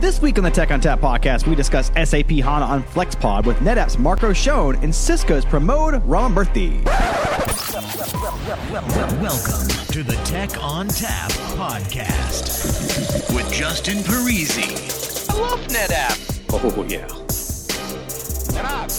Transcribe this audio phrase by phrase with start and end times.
[0.00, 3.98] This week on the Tech ONTAP podcast, we discuss SAP HANA on FlexPod with NetApp's
[3.98, 6.82] Marco Schoen and Cisco's Pramod Ramamurthy.
[9.20, 14.72] Welcome to the Tech ONTAP podcast with Justin Parisi.
[15.28, 16.16] I love NetApp.
[16.54, 17.06] Oh, yeah.
[18.56, 18.90] NetApp.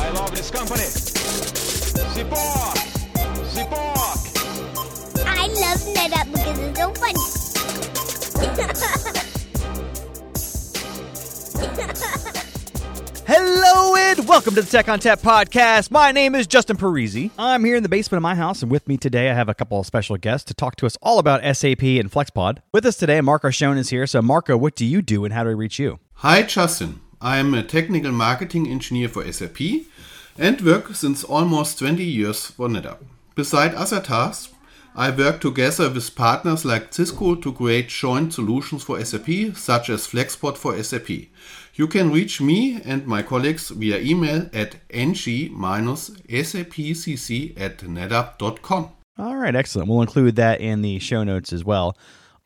[0.00, 0.82] I love this company.
[2.16, 2.78] Support.
[3.46, 4.18] Support.
[5.24, 7.20] I love NetApp because it's so funny.
[13.28, 15.90] Hello and welcome to the Tech ONTAP podcast.
[15.90, 17.32] My name is Justin Parisi.
[17.36, 19.54] I'm here in the basement of my house, and with me today I have a
[19.54, 22.58] couple of special guests to talk to us all about SAP and FlexPod.
[22.70, 24.06] With us today, Marco Schoen is here.
[24.06, 25.98] So, Marco, what do you do and how do we reach you?
[26.18, 27.00] Hi, Justin.
[27.20, 29.58] I am a technical marketing engineer for SAP
[30.38, 32.98] and work since almost 20 years for NetApp.
[33.34, 34.52] Beside other tasks,
[34.94, 40.06] I work together with partners like Cisco to create joint solutions for SAP, such as
[40.06, 41.08] FlexPod for SAP.
[41.78, 46.00] You can reach me and my colleagues via email at ng-sapcc
[47.60, 48.90] at netapp.com.
[49.18, 49.88] All right, excellent.
[49.90, 51.94] We'll include that in the show notes as well.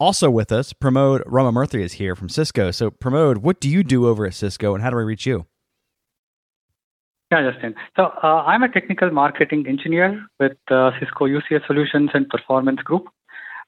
[0.00, 2.72] Also with us, Pramod Ramamurthy is here from Cisco.
[2.72, 5.47] So, Pramod, what do you do over at Cisco and how do I reach you?
[7.30, 7.76] Yeah, Justin.
[7.97, 13.06] So uh, I'm a technical marketing engineer with uh, Cisco UCS Solutions and Performance Group.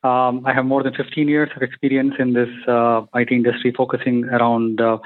[0.03, 4.25] Um, I have more than 15 years of experience in this uh, IT industry, focusing
[4.25, 4.98] around uh,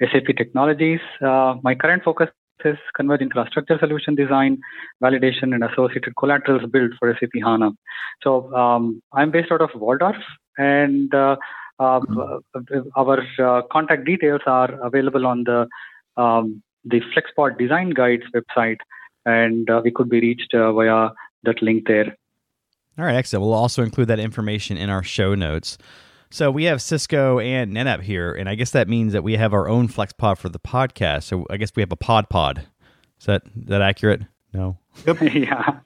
[0.00, 1.00] SAP technologies.
[1.20, 2.28] Uh, my current focus
[2.64, 4.58] is converged infrastructure solution design,
[5.02, 7.70] validation, and associated collaterals built for SAP HANA.
[8.22, 10.20] So um, I'm based out of Walldorf,
[10.58, 11.36] and uh,
[11.78, 15.66] our contact details are available on the
[16.16, 18.78] um, the FlexPod Design Guides website,
[19.26, 21.10] and uh, we could be reached uh, via
[21.44, 22.16] that link there.
[22.98, 23.44] All right, excellent.
[23.44, 25.78] We'll also include that information in our show notes.
[26.32, 29.52] So we have Cisco and NetApp here, and I guess that means that we have
[29.52, 31.24] our own FlexPod for the podcast.
[31.24, 32.66] So I guess we have a pod pod.
[33.18, 34.22] Is that is that accurate?
[34.52, 34.78] No.
[35.06, 35.20] Yep.
[35.34, 35.78] yeah.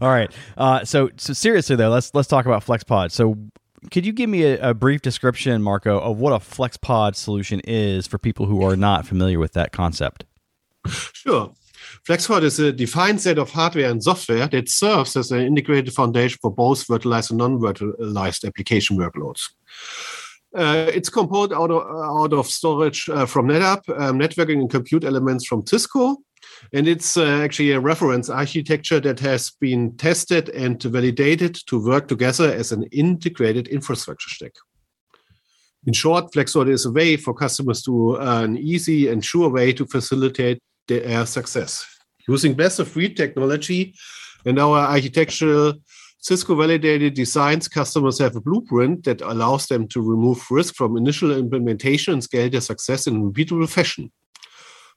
[0.00, 0.30] All right.
[0.56, 3.10] Uh, so so seriously though, let's let's talk about FlexPod.
[3.12, 3.36] So
[3.90, 8.06] could you give me a, a, brief description, Marco, of what a FlexPod solution is
[8.06, 10.24] for people who are not familiar with that concept?
[10.86, 11.52] Sure.
[12.06, 16.38] FlexPod is a defined set of hardware and software that serves as an integrated foundation
[16.42, 19.48] for both virtualized and non-virtualized application workloads.
[20.54, 25.02] Uh, it's composed out of, out of storage uh, from NetApp, um, networking and compute
[25.02, 26.18] elements from Cisco,
[26.74, 32.06] and it's uh, actually a reference architecture that has been tested and validated to work
[32.06, 34.52] together as an integrated infrastructure stack.
[35.86, 39.72] In short, FlexPod is a way for customers to uh, an easy and sure way
[39.72, 41.93] to facilitate their success.
[42.28, 43.94] Using best of breed technology
[44.46, 45.74] and our architectural
[46.24, 51.30] Cisco validated designs, customers have a blueprint that allows them to remove risk from initial
[51.30, 54.10] implementation and scale their success in a repeatable fashion.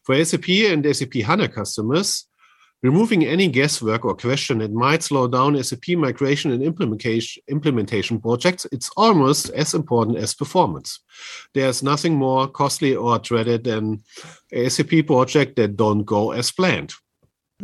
[0.03, 2.27] For SAP and SAP HANA customers,
[2.81, 8.65] removing any guesswork or question that might slow down SAP migration and implementation, implementation projects,
[8.71, 11.01] it's almost as important as performance.
[11.53, 14.01] There's nothing more costly or dreaded than
[14.53, 16.94] a SAP project that don't go as planned.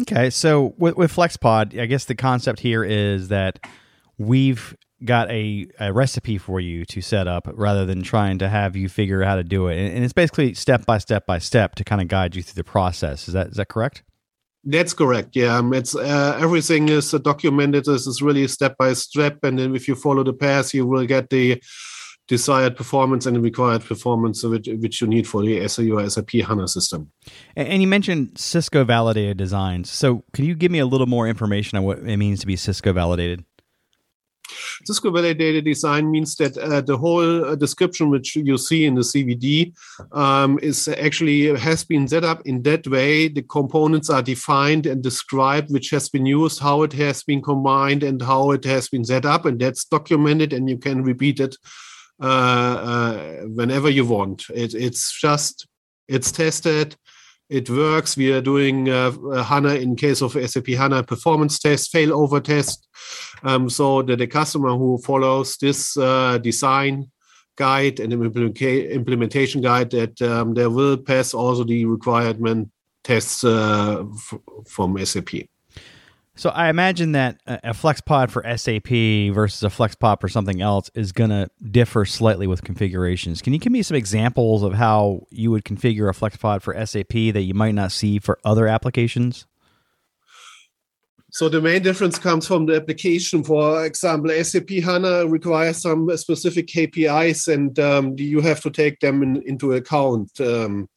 [0.02, 3.60] Okay, so with, with FlexPod, I guess the concept here is that
[4.18, 8.76] we've got a, a recipe for you to set up rather than trying to have
[8.76, 9.78] you figure out how to do it.
[9.78, 12.60] And, and it's basically step by step by step to kind of guide you through
[12.60, 13.28] the process.
[13.28, 14.04] Is that is that correct?
[14.64, 15.36] That's correct.
[15.36, 17.86] Yeah, um, it's uh, everything is uh, documented.
[17.86, 21.06] This is really step by step, and then if you follow the path, you will
[21.06, 21.62] get the
[22.28, 26.32] desired performance and the required performance which, which you need for the SAU or SAP
[26.32, 27.12] HANA system.
[27.56, 29.90] And you mentioned Cisco validated designs.
[29.90, 32.56] So, can you give me a little more information on what it means to be
[32.56, 33.44] Cisco validated?
[34.86, 39.02] Cisco validated design means that uh, the whole uh, description which you see in the
[39.02, 39.74] CVD
[40.12, 43.30] um, is actually has been set up in that way.
[43.30, 48.04] The components are defined and described, which has been used, how it has been combined,
[48.04, 51.56] and how it has been set up, and that's documented, and you can repeat it
[52.24, 54.46] whenever you want.
[54.50, 55.68] It, it's just
[56.08, 56.96] it's tested
[57.54, 58.18] it works.
[58.18, 59.12] We are doing uh,
[59.44, 62.88] HANA in case of SAP HANA performance test, failover test,
[63.44, 67.12] um, so that the customer who follows this uh, design
[67.56, 72.72] guide and implementation guide that um, they will pass also the requirement
[73.04, 74.04] tests uh,
[74.68, 75.46] from SAP.
[76.36, 81.12] So I imagine that a FlexPod for SAP versus a FlexPod for something else is
[81.12, 83.40] going to differ slightly with configurations.
[83.42, 87.34] Can you give me some examples of how you would configure a FlexPod for SAP
[87.34, 89.46] that you might not see for other applications?
[91.34, 93.44] So the main difference comes from the application.
[93.44, 99.24] For example, SAP HANA requires some specific KPIs, and um, you have to take them
[99.24, 100.30] in, into account.
[100.40, 100.88] Um,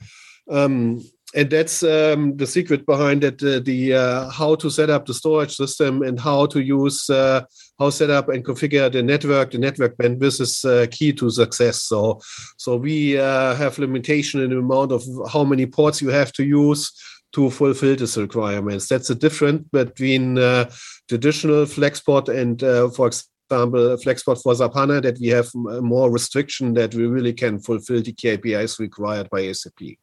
[0.50, 1.02] um,
[1.34, 5.14] and that's um, the secret behind it: uh, the uh, how to set up the
[5.14, 7.42] storage system and how to use uh,
[7.78, 9.50] how set up and configure the network.
[9.50, 11.82] The network bandwidth is uh, key to success.
[11.82, 12.20] So,
[12.56, 16.44] so we uh, have limitation in the amount of how many ports you have to
[16.44, 16.92] use
[17.32, 18.88] to fulfill these requirements.
[18.88, 20.70] That's the difference between uh,
[21.08, 22.60] traditional FlexPod and,
[22.94, 27.58] for example, FlexPod for SAP HANA, that we have more restriction that we really can
[27.58, 29.98] fulfill the KPIs required by SAP.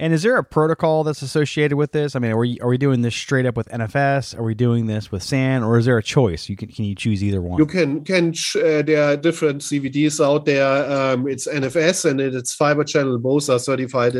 [0.00, 2.14] And is there a protocol that's associated with this?
[2.14, 4.38] I mean, are we are we doing this straight up with NFS?
[4.38, 6.48] Are we doing this with SAN, or is there a choice?
[6.48, 7.58] You can can you choose either one?
[7.58, 10.90] You can can uh, there are different CVDs out there.
[10.90, 13.18] Um, it's NFS and it's fiber channel.
[13.18, 14.14] Both are certified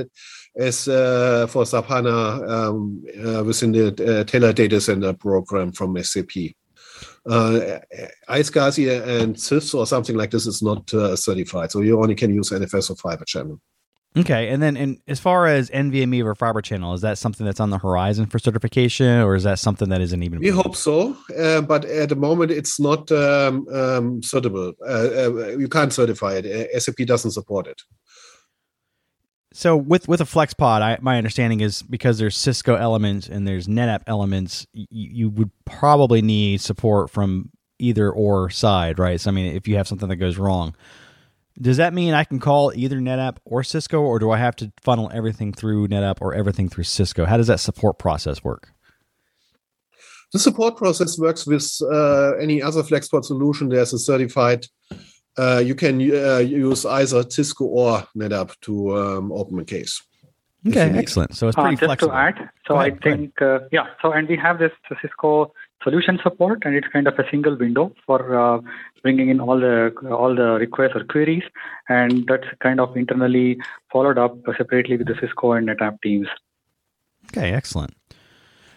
[0.57, 5.97] as uh, for SAP HANA um, uh, within the uh, Tailored Data Center program from
[6.03, 6.55] SAP.
[7.25, 7.79] Uh,
[8.29, 12.35] iSCSI and CIFS or something like this is not uh, certified, so you only can
[12.35, 13.61] use NFS or Fiber Channel.
[14.21, 17.61] Okay, and then and as far as NVMe or Fiber Channel, is that something that's
[17.61, 20.41] on the horizon for certification, or is that something that isn't even?
[20.41, 24.73] We hope so, uh, but at the moment it's not um, um, suitable.
[24.87, 26.83] Uh, uh, you can't certify it.
[26.83, 27.81] SAP doesn't support it.
[29.53, 33.67] So with with a FlexPod, I, my understanding is because there's Cisco elements and there's
[33.67, 39.21] NetApp elements, you, you would probably need support from either or side, right?
[39.21, 40.75] So I mean, if you have something that goes wrong,
[41.61, 44.73] does that mean I can call either NetApp or Cisco, or do I have to
[44.81, 47.25] funnel everything through NetApp or everything through Cisco?
[47.25, 48.71] How does that support process work?
[50.33, 53.71] The support process works with uh, any other FlexPod solution.
[53.71, 54.67] There's a certified
[55.39, 60.03] uh, you can uh, use either Cisco or NetApp to um, open a case.
[60.67, 61.37] Okay, excellent.
[61.37, 62.13] So it's pretty uh, just flexible.
[62.13, 63.87] to add, so ahead, I think uh, yeah.
[64.03, 65.53] So and we have this Cisco
[65.83, 68.61] solution support, and it's kind of a single window for uh,
[69.03, 71.45] bringing in all the all the requests or queries,
[71.89, 73.59] and that's kind of internally
[73.93, 76.29] followed up separately with the Cisco and NetApp teams.
[77.31, 77.95] Okay, excellent.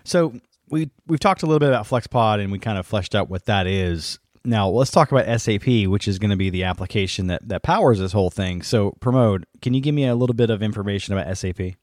[0.03, 0.33] So
[0.69, 3.45] we we've talked a little bit about FlexPod, and we kind of fleshed out what
[3.45, 4.19] that is.
[4.44, 8.00] Now let's talk about SAP, which is going to be the application that, that powers
[8.00, 8.63] this whole thing.
[8.63, 9.44] So, Pramod.
[9.62, 11.75] can you give me a little bit of information about SAP?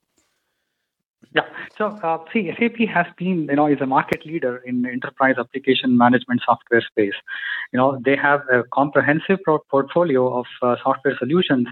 [1.35, 1.43] Yeah.
[1.76, 5.97] So, uh, see, SAP has been, you know, is a market leader in enterprise application
[5.97, 7.15] management software space.
[7.73, 9.38] You know, they have a comprehensive
[9.70, 11.67] portfolio of uh, software solutions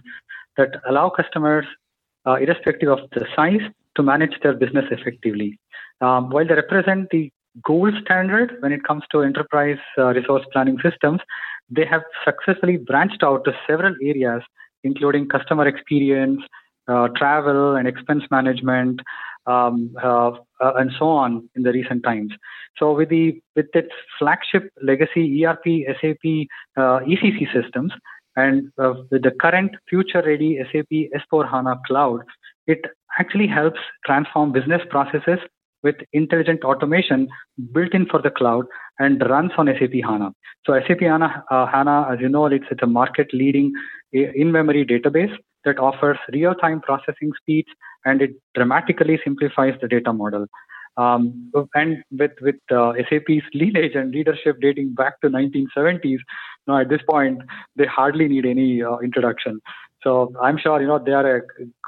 [0.56, 1.64] that allow customers,
[2.26, 3.60] uh, irrespective of the size,
[3.96, 5.58] to manage their business effectively.
[6.00, 7.32] Um, while they represent the
[7.62, 11.20] gold standard when it comes to enterprise uh, resource planning systems,
[11.70, 14.42] they have successfully branched out to several areas,
[14.84, 16.42] including customer experience,
[16.88, 19.00] uh, travel, and expense management,
[19.46, 22.32] um, uh, uh and so on in the recent times.
[22.78, 25.64] So, with the with its flagship legacy ERP,
[26.00, 27.92] SAP, uh, ECC systems,
[28.36, 32.20] and uh, with the current future-ready SAP S4 HANA Cloud,
[32.66, 32.80] it
[33.18, 35.38] actually helps transform business processes
[35.82, 37.28] with intelligent automation
[37.72, 38.66] built in for the cloud
[38.98, 40.32] and runs on SAP HANA.
[40.66, 43.72] So SAP HANA, uh, HANA as you know, it's, it's a market leading
[44.12, 45.34] in-memory database
[45.64, 47.68] that offers real-time processing speeds
[48.06, 50.46] and it dramatically simplifies the data model.
[50.96, 56.20] Um, and with with uh, SAP's lineage and leadership dating back to 1970s,
[56.66, 57.42] now at this point
[57.76, 59.60] they hardly need any uh, introduction.
[60.02, 61.42] So I'm sure you know they are a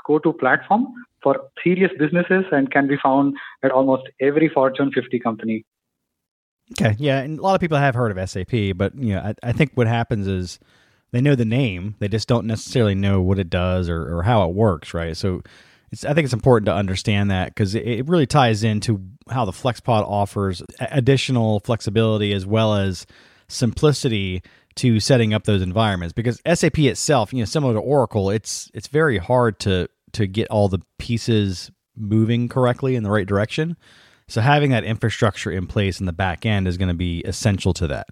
[0.06, 0.88] go-to platform
[1.22, 5.64] for serious businesses and can be found at almost every Fortune 50 company.
[6.72, 9.34] Okay, yeah, and a lot of people have heard of SAP, but you know, I,
[9.42, 10.58] I think what happens is
[11.12, 14.46] they know the name, they just don't necessarily know what it does or, or how
[14.46, 15.16] it works, right?
[15.16, 15.42] So
[15.90, 19.52] it's, I think it's important to understand that because it, really ties into how the
[19.52, 23.06] FlexPod offers additional flexibility as well as
[23.48, 24.42] simplicity
[24.76, 28.88] to setting up those environments because SAP itself, you know, similar to Oracle, it's it's
[28.88, 33.76] very hard to to get all the pieces moving correctly in the right direction.
[34.28, 37.72] So having that infrastructure in place in the back end is going to be essential
[37.74, 38.06] to that.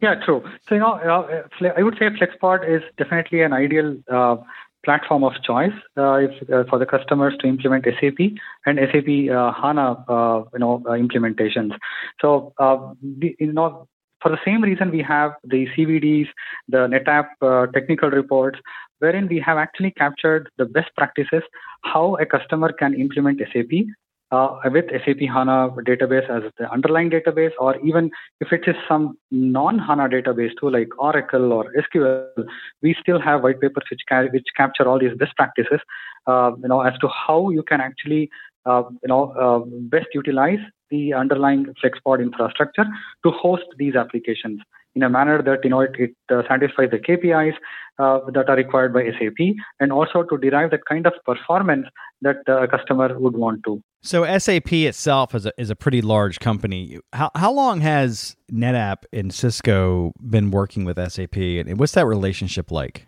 [0.00, 0.42] Yeah, true.
[0.68, 4.36] So you know, uh, I would say FlexPod is definitely an ideal uh,
[4.84, 8.18] platform of choice uh, if, uh, for the customers to implement SAP
[8.66, 10.04] and SAP uh, HANA,
[10.52, 11.72] you know, implementations.
[12.20, 13.88] So the, you know,
[14.20, 16.26] for the same reason, we have the CVDs,
[16.68, 18.58] the NetApp uh, technical reports,
[18.98, 21.42] wherein we have actually captured the best practices,
[21.82, 23.86] how a customer can implement SAP
[24.30, 29.16] uh, with SAP HANA database as the underlying database, or even if it is some
[29.30, 32.44] non-HANA database too, like Oracle or SQL,
[32.82, 35.80] we still have white papers which, ca- which capture all these best practices,
[36.26, 38.28] uh, you know, as to how you can actually
[38.66, 40.58] uh, you know, uh, best utilize
[40.90, 42.84] the underlying FlexPod infrastructure
[43.24, 44.60] to host these applications
[44.94, 47.54] in a manner that you know it, it uh, satisfies the KPIs
[47.98, 51.86] uh, that are required by SAP, and also to derive that kind of performance
[52.22, 53.82] that a customer would want to.
[54.00, 56.98] So SAP itself is a is a pretty large company.
[57.12, 62.70] How how long has NetApp and Cisco been working with SAP, and what's that relationship
[62.70, 63.06] like?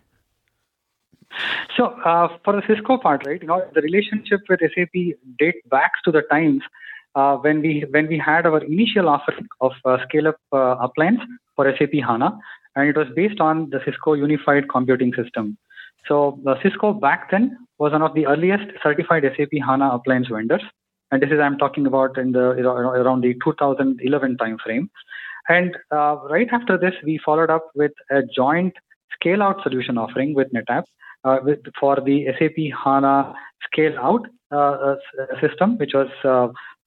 [1.77, 5.93] So uh, for the Cisco part, right, you know, the relationship with SAP dates back
[6.03, 6.61] to the times
[7.15, 11.21] uh, when we when we had our initial offering of uh, scale-up uh, appliance
[11.55, 12.37] for SAP HANA,
[12.75, 15.57] and it was based on the Cisco Unified Computing System.
[16.07, 20.63] So Cisco back then was one of the earliest certified SAP HANA appliance vendors,
[21.11, 24.89] and this is I'm talking about in the you know, around the 2011 timeframe.
[25.49, 28.73] And uh, right after this, we followed up with a joint
[29.13, 30.83] scale-out solution offering with NetApp
[31.23, 33.33] uh, with, for the SAP HANA
[33.65, 34.95] scale-out uh,
[35.41, 36.09] system, which was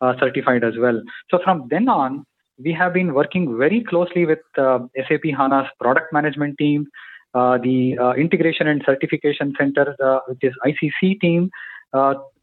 [0.01, 1.01] uh, certified as well.
[1.31, 2.25] So from then on,
[2.59, 6.87] we have been working very closely with uh, SAP HANA's product management team,
[7.35, 11.51] uh, the integration and certification center, which is ICC team,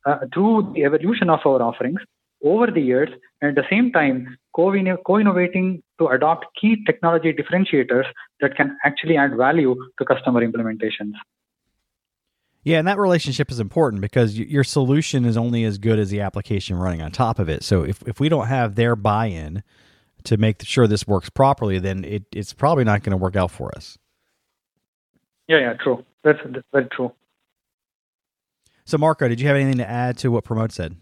[0.03, 2.01] Uh, through the evolution of our offerings
[2.43, 8.05] over the years, and at the same time, co-innovating to adopt key technology differentiators
[8.39, 11.13] that can actually add value to customer implementations.
[12.63, 16.21] Yeah, and that relationship is important because your solution is only as good as the
[16.21, 17.63] application running on top of it.
[17.63, 19.63] So if, if we don't have their buy in
[20.23, 23.51] to make sure this works properly, then it, it's probably not going to work out
[23.51, 23.97] for us.
[25.47, 26.05] Yeah, yeah, true.
[26.23, 27.11] That's, that's very true.
[28.85, 30.95] So, Marco, did you have anything to add to what Pramod said?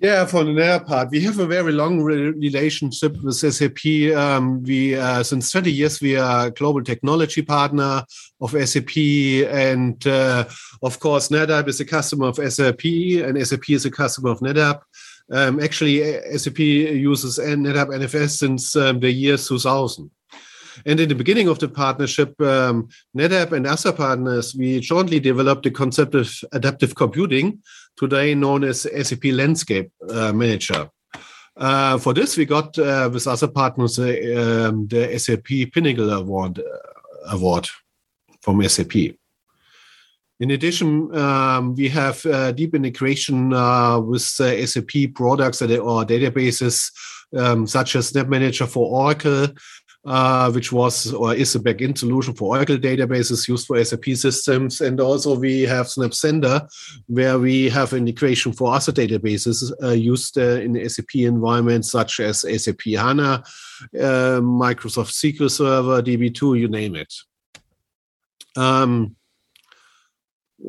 [0.00, 4.12] Yeah, for the NetApp part, we have a very long re- relationship with SAP.
[4.14, 8.04] Um, we uh, since 20 years we are a global technology partner
[8.40, 10.44] of SAP, and uh,
[10.82, 14.80] of course NetApp is a customer of SAP, and SAP is a customer of NetApp.
[15.32, 16.02] Um, actually,
[16.36, 20.10] SAP uses NetApp NFS since um, the year 2000.
[20.86, 25.64] And in the beginning of the partnership, um, NetApp and other partners, we jointly developed
[25.64, 27.62] the concept of adaptive computing,
[27.96, 30.90] today known as SAP Landscape uh, Manager.
[31.56, 36.58] Uh, for this, we got uh, with other partners uh, um, the SAP Pinnacle Award,
[36.58, 37.68] uh, award
[38.40, 38.94] from SAP.
[40.40, 43.50] In addition, um, we have uh, deep integration
[44.04, 46.90] with SAP products or databases
[47.36, 49.48] um, such as SnapManager for Oracle,
[50.04, 54.80] uh, which was or is a backend solution for Oracle databases used for SAP systems.
[54.80, 56.68] And also we have SnapCenter,
[57.06, 62.20] where we have an integration for other databases uh, used uh, in SAP environments such
[62.20, 63.42] as SAP HANA,
[63.98, 67.12] uh, Microsoft SQL Server, DB2, you name it.
[68.56, 69.16] Um,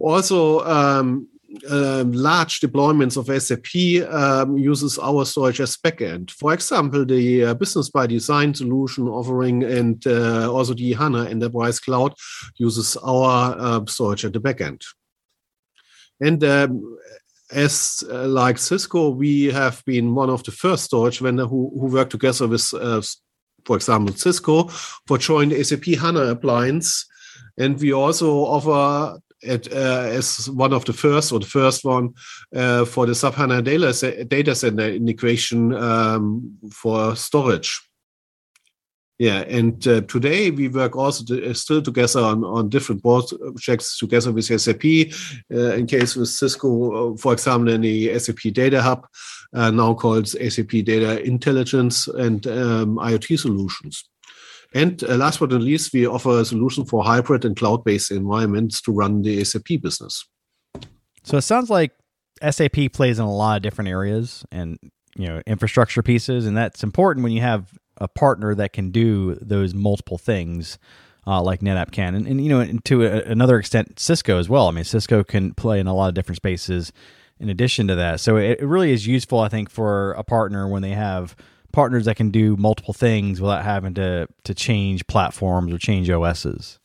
[0.01, 1.27] also, um,
[1.69, 6.31] um, large deployments of SAP um, uses our storage as backend.
[6.31, 11.79] For example, the uh, Business by Design solution offering and uh, also the HANA Enterprise
[11.79, 12.13] Cloud
[12.57, 14.81] uses our uh, storage at the backend.
[16.21, 16.97] And um,
[17.51, 21.87] as uh, like Cisco, we have been one of the first storage vendor who, who
[21.87, 23.01] worked together with, uh,
[23.65, 24.63] for example, Cisco
[25.07, 27.05] for joint SAP HANA appliance.
[27.57, 32.13] And we also offer at, uh, as one of the first or the first one
[32.55, 37.81] uh, for the SAP HANA data, center integration um, for storage.
[39.17, 43.97] Yeah, and uh, today we work also to, uh, still together on, on different projects
[43.97, 44.83] together with SAP.
[45.53, 49.07] Uh, in case with Cisco, uh, for example, in the SAP Data Hub,
[49.53, 54.03] now called SAP Data Intelligence and um, IoT Solutions.
[54.75, 58.11] And uh, last but not least, we offer a solution for hybrid and cloud based
[58.11, 60.27] environments to run the SAP business.
[61.23, 61.93] So it sounds like
[62.47, 64.77] SAP plays in a lot of different areas and
[65.15, 69.35] you know infrastructure pieces, and that's important when you have a partner that can do
[69.35, 70.77] those multiple things.
[71.27, 74.47] Uh, like NetApp can, and, and you know, and to a, another extent, Cisco as
[74.47, 74.67] well.
[74.67, 76.93] I mean, Cisco can play in a lot of different spaces
[77.39, 78.19] in addition to that.
[78.19, 81.35] So it, it really is useful, I think, for a partner when they have
[81.75, 86.79] partners that can do multiple things without having to to change platforms or change OSs.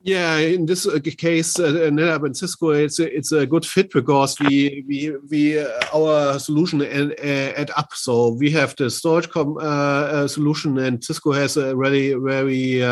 [0.00, 3.90] Yeah, in this uh, case, uh, NetApp and Cisco, it's a, it's a good fit
[3.90, 7.92] because we we we uh, our solution uh, add up.
[7.92, 12.82] So we have the storage com, uh, uh solution, and Cisco has a really very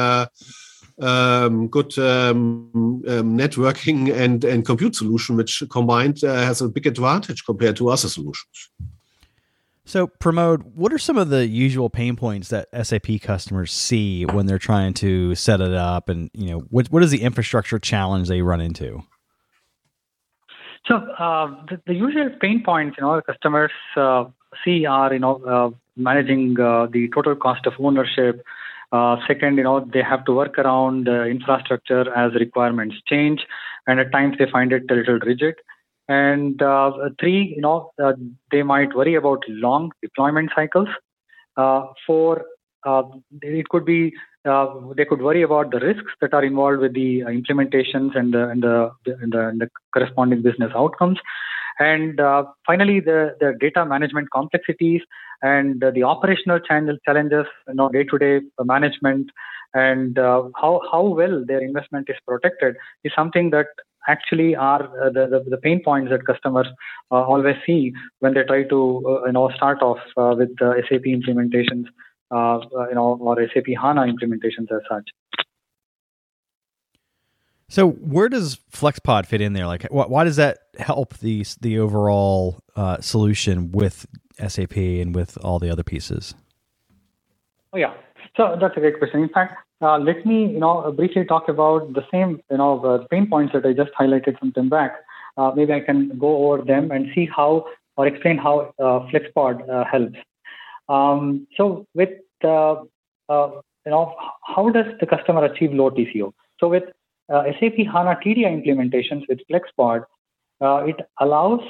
[1.01, 2.71] um, good um,
[3.09, 8.09] um, networking and and compute solution, which combined has a big advantage compared to other
[8.09, 8.71] solutions.
[9.89, 14.47] So, Pramod, what are some of the usual pain points that SAP customers see when
[14.47, 18.27] they're trying to set it up, and you know, what what is the infrastructure challenge
[18.27, 19.05] they run into?
[20.89, 24.25] So uh, the, the, usual pain points, you know, customers uh,
[24.65, 28.45] see are, you know, uh, managing uh, the total cost of ownership.
[28.91, 33.47] Uh, second, you know, they have to work around infrastructure as requirements change,
[33.87, 35.55] and at times they find it a little rigid.
[36.09, 37.93] And uh, three, you know,
[38.51, 40.89] they might worry about long deployment cycles.
[42.07, 42.45] four,
[43.43, 44.13] it could be
[44.47, 48.33] uh, they could worry about the risks that are involved with the uh, implementations and
[48.33, 51.19] the, and the, and the, and the corresponding business outcomes.
[51.79, 55.03] And uh, finally, the, the data management complexities
[55.43, 59.31] and the operational challenges, you know, day-to-day management,
[59.75, 63.67] and uh, how how well their investment is protected is something that
[64.09, 66.67] actually are uh, the, the, the pain points that customers
[67.11, 71.87] uh, always see when they try to you know start off with SAP implementations
[72.31, 72.59] uh,
[72.89, 75.09] you know, or SAP HANA implementations as such.
[77.69, 79.67] So where does FlexPod fit in there?
[79.67, 84.07] Like, wh- why does that help the the overall uh, solution with
[84.39, 86.35] SAP and with all the other pieces?
[87.73, 87.95] Oh yeah,
[88.37, 89.21] so that's a great question.
[89.21, 93.07] In fact, uh, let me you know briefly talk about the same you know uh,
[93.11, 94.97] pain points that I just highlighted some time back.
[95.37, 97.67] Uh, maybe I can go over them and see how
[97.97, 100.19] or explain how uh, FlexPod uh, helps.
[100.89, 102.11] Um, so with
[102.45, 102.77] uh,
[103.29, 103.51] uh,
[103.85, 104.15] you know
[104.45, 106.33] how does the customer achieve low TCO?
[106.59, 106.85] So with
[107.33, 110.05] uh, SAP HANA TDI implementations with FlexPod,
[110.61, 111.61] uh, it allows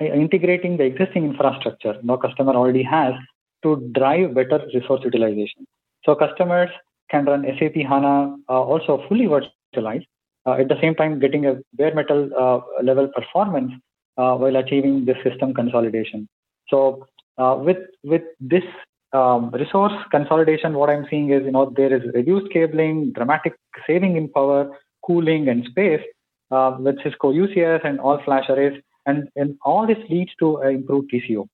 [0.00, 3.14] uh, integrating the existing infrastructure no customer already has
[3.62, 5.66] to drive better resource utilization.
[6.04, 6.70] So customers
[7.14, 8.14] can run SAP HANA
[8.48, 10.06] uh, also fully virtualized,
[10.46, 12.22] at the same time getting a bare metal
[12.90, 13.72] level performance
[14.16, 16.28] while achieving the system consolidation.
[16.68, 17.06] So
[17.38, 18.64] uh, with with this
[19.12, 23.54] um, resource consolidation, what I'm seeing is you know there is reduced cabling, dramatic
[23.86, 24.70] saving in power,
[25.04, 26.02] cooling, and space
[26.50, 30.68] uh, with Cisco UCS and all flash arrays, and, and all this leads to uh,
[30.68, 31.46] improved TCO.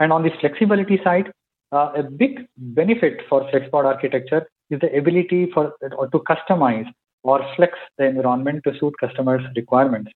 [0.00, 1.32] And on the flexibility side,
[1.72, 6.86] uh, a big benefit for FlexPod architecture is the ability for to customize
[7.22, 10.10] or flex the environment to suit customers' requirements.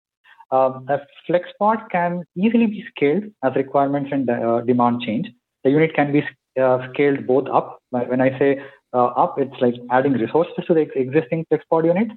[0.51, 5.29] Um, a FlexPod can easily be scaled as requirements and uh, demand change.
[5.65, 6.23] The unit can be
[6.61, 7.79] uh, scaled both up.
[7.91, 8.61] When I say
[8.93, 12.09] uh, up, it's like adding resources to the existing FlexPod unit,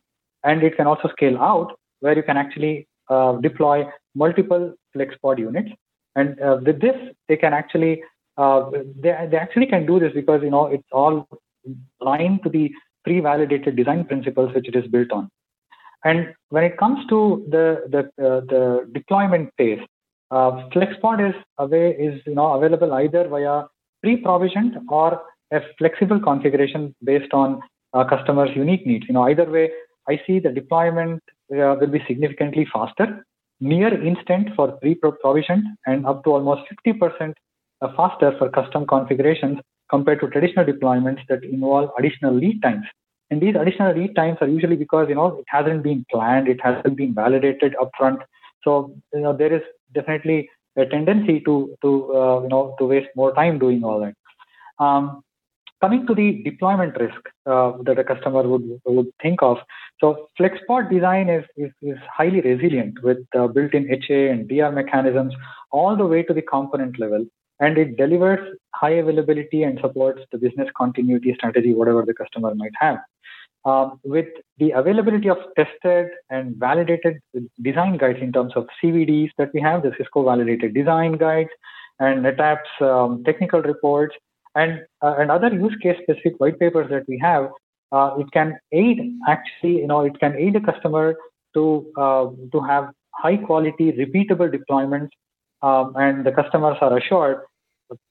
[0.44, 5.72] and it can also scale out where you can actually uh, deploy multiple FlexPod units.
[6.16, 6.96] And uh, with this,
[7.28, 8.04] they can actually
[8.40, 8.70] uh,
[9.04, 11.28] they, they actually can do this because you know it's all
[12.02, 12.72] aligned to the
[13.04, 15.30] pre-validated design principles which it is built on.
[16.06, 19.82] And when it comes to the the, uh, the deployment phase,
[20.32, 23.64] uh, FlexPod is away is you know available either via
[24.02, 25.22] pre-provisioned or
[25.52, 27.62] a flexible configuration based on
[27.94, 29.06] uh, customers' unique needs.
[29.08, 29.72] You know, either way,
[30.08, 31.22] I see the deployment
[31.52, 33.26] uh, will be significantly faster,
[33.60, 37.34] near instant for pre-provisioned, and up to almost 50% uh,
[37.96, 42.86] faster for custom configurations compared to traditional deployments that involve additional lead times.
[43.32, 46.60] And these additional lead times are usually because you know it hasn't been planned, it
[46.62, 48.20] hasn't been validated upfront.
[48.64, 49.62] So you know there is
[49.94, 54.16] definitely a tendency to to uh, you know to waste more time doing all that.
[54.84, 55.24] Um,
[55.82, 59.58] coming to the deployment risk uh, that a customer would would think of.
[60.00, 65.34] So FlexPod design is is, is highly resilient with uh, built-in HA and DR mechanisms
[65.72, 67.26] all the way to the component level,
[67.60, 72.72] and it delivers high availability and supports the business continuity strategy, whatever the customer might
[72.80, 72.98] have.
[73.66, 77.20] Um, with the availability of tested and validated
[77.62, 81.50] design guides in terms of CVDs that we have, the Cisco validated design guides
[82.00, 84.16] and NetApp's um, technical reports
[84.56, 87.50] and, uh, and other use case specific white papers that we have,
[87.92, 91.16] uh, it can aid actually, you know, it can aid a customer
[91.54, 95.10] to, uh, to have high quality, repeatable deployments
[95.62, 97.42] um, and the customers are assured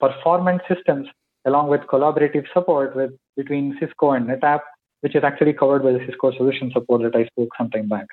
[0.00, 1.08] performance systems
[1.44, 4.60] along with collaborative support with between Cisco and NetApp
[5.00, 8.06] which is actually covered by the Cisco solution support that I spoke some time back.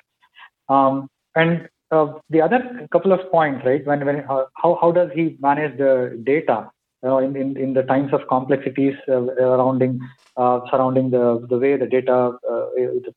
[0.68, 3.86] Um, and uh, the other couple of points, right?
[3.86, 6.70] When when uh, how how does he manage the data?
[7.02, 10.00] You know, in, in, in the times of complexities uh, surrounding
[10.36, 12.66] uh, surrounding the the way the data uh,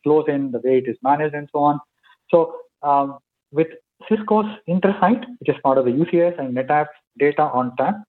[0.03, 1.79] flows in, the way it is managed, and so on.
[2.29, 3.17] So um,
[3.51, 3.67] with
[4.07, 8.03] Cisco's Intersight, which is part of the UCS and NetApp data ONTAP,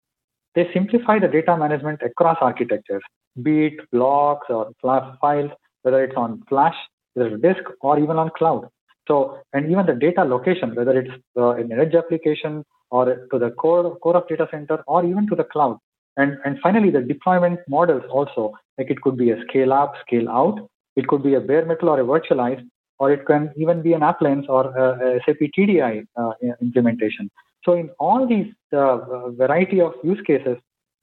[0.54, 3.02] they simplify the data management across architectures
[3.42, 5.50] be it blocks or files,
[5.82, 6.74] whether it's on flash,
[7.14, 8.68] whether it's disk, or even on cloud.
[9.08, 13.38] So, and even the data location, whether it's uh, in an edge application or to
[13.38, 15.78] the core, core of data center or even to the cloud.
[16.16, 20.28] And, and finally, the deployment models also, like it could be a scale up, scale
[20.28, 23.94] out, it could be a bare metal or a virtualized, or it can even be
[23.94, 27.30] an appliance or a, a SAP TDI uh, implementation.
[27.64, 30.56] So in all these uh, variety of use cases,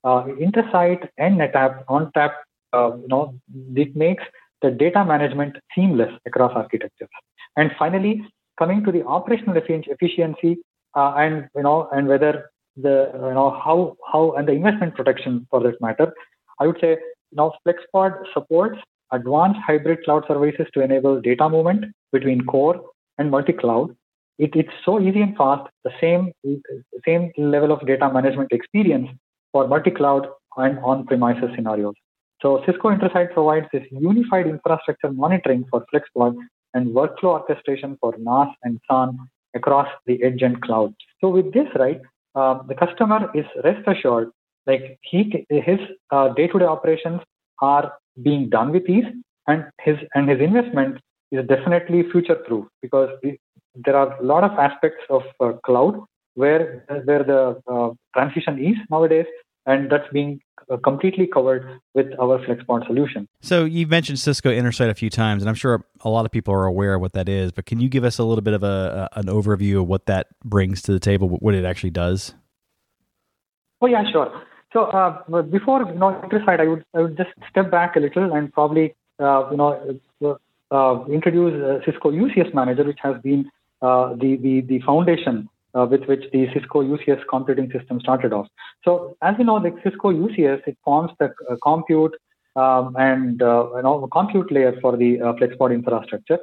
[0.04, 2.32] uh, Intersight and NetApp ONTAP,
[2.74, 3.36] uh, you know,
[3.76, 4.24] it makes
[4.62, 7.10] the data management seamless across architectures.
[7.56, 8.26] And finally,
[8.58, 10.58] coming to the operational efficiency
[10.96, 15.48] uh, and you know and whether the you know how how and the investment protection
[15.50, 16.14] for that matter,
[16.60, 16.98] I would say
[17.32, 18.80] now FlexPod supports
[19.12, 22.82] advanced hybrid cloud services to enable data movement between core
[23.18, 23.96] and multi-cloud.
[24.40, 26.32] It, it's so easy and fast, the same
[27.06, 29.10] same level of data management experience
[29.52, 31.96] for multi-cloud and on-premises scenarios.
[32.42, 36.36] So Cisco Intersight provides this unified infrastructure monitoring for FlexPod
[36.74, 39.18] and workflow orchestration for NAS and SAN
[39.56, 40.94] across the edge and cloud.
[41.22, 42.00] So with this, right,
[42.36, 44.30] uh, the customer is rest assured,
[44.68, 45.80] like he his
[46.12, 47.22] uh, day-to-day operations
[47.62, 49.06] are being done with ease,
[49.48, 51.00] and his and his investment
[51.32, 53.10] is definitely future-proof because
[53.86, 56.04] there are a lot of aspects of uh, cloud
[56.36, 59.26] where where the uh, transition is nowadays,
[59.66, 63.28] and that's being uh, completely covered with our FlexPod solution.
[63.42, 66.54] So you've mentioned Cisco Intersight a few times, and I'm sure a lot of people
[66.54, 67.52] are aware of what that is.
[67.52, 70.28] But can you give us a little bit of a, an overview of what that
[70.44, 72.34] brings to the table, what it actually does?
[73.82, 74.44] Oh yeah, sure.
[74.74, 78.34] So uh, before you know Intersight, I would I would just step back a little
[78.34, 80.00] and probably uh, you know
[80.72, 83.50] uh, introduce uh, Cisco UCS Manager, which has been
[83.82, 88.48] the the the foundation uh, with which the Cisco UCS computing system started off.
[88.84, 92.16] So as you know, the Cisco UCS it forms the uh, compute
[92.56, 96.40] um, and uh, you compute layer for the uh, FlexPod infrastructure.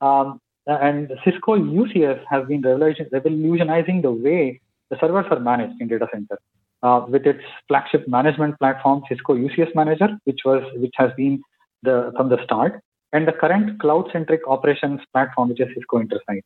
[0.00, 6.08] Um, and Cisco UCS has been revolutionizing the way the servers are managed in data
[6.12, 6.38] center.
[6.82, 11.40] Uh, with its flagship management platform, Cisco UCS Manager, which was which has been
[11.82, 12.80] the from the start,
[13.12, 16.42] and the current cloud-centric operations platform, which is Cisco Intersight.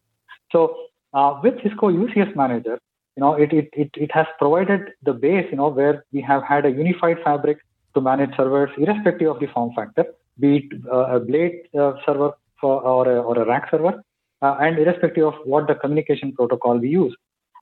[0.53, 0.77] So
[1.13, 2.79] uh, with Cisco UCS Manager,
[3.17, 6.43] you know, it, it, it, it has provided the base, you know, where we have
[6.43, 7.59] had a unified fabric
[7.95, 10.05] to manage servers irrespective of the form factor,
[10.39, 14.03] be it uh, a blade uh, server for, or, a, or a rack server,
[14.43, 17.15] uh, and irrespective of what the communication protocol we use.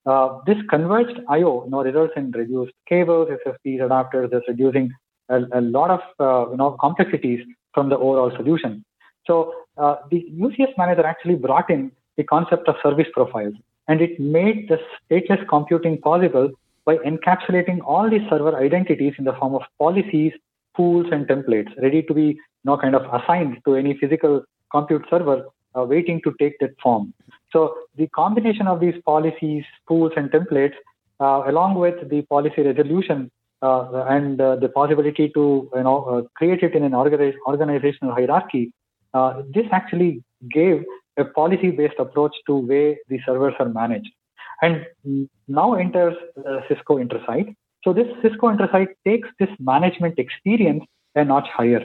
[0.06, 4.92] Uh, this converged I/O, you know, results in reduced cables, SSPs, adapters, thus reducing
[5.28, 7.40] a, a lot of uh, you know complexities
[7.74, 8.84] from the overall solution.
[9.26, 13.54] So the UCS manager actually brought in the concept of service profiles.
[13.88, 16.50] And it made the stateless computing possible
[16.84, 20.32] by encapsulating all these server identities in the form of policies,
[20.76, 25.04] pools, and templates ready to be you know, kind of assigned to any physical compute
[25.08, 27.14] server uh, waiting to take that form.
[27.52, 30.74] So the combination of these policies, pools, and templates,
[31.20, 33.30] uh, along with the policy resolution
[33.62, 38.14] uh, and uh, the possibility to you know uh, create it in an organiz- organizational
[38.14, 38.72] hierarchy,
[39.14, 40.84] uh, this actually gave
[41.18, 44.10] a policy-based approach to way the servers are managed.
[44.62, 44.86] And
[45.46, 47.54] now enters uh, Cisco Intersight.
[47.84, 51.84] So this Cisco Intersight takes this management experience a notch higher.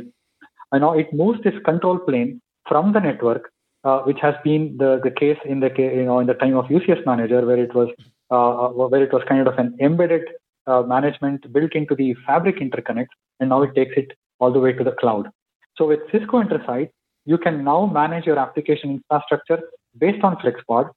[0.71, 3.51] I know it moves this control plane from the network,
[3.83, 6.65] uh, which has been the, the case in the you know in the time of
[6.65, 7.89] UCS Manager, where it was
[8.31, 10.23] uh, uh, where it was kind of an embedded
[10.65, 14.73] uh, management built into the fabric interconnect, and now it takes it all the way
[14.73, 15.29] to the cloud.
[15.77, 16.89] So with Cisco Intersight,
[17.25, 19.61] you can now manage your application infrastructure
[19.97, 20.91] based on FlexPod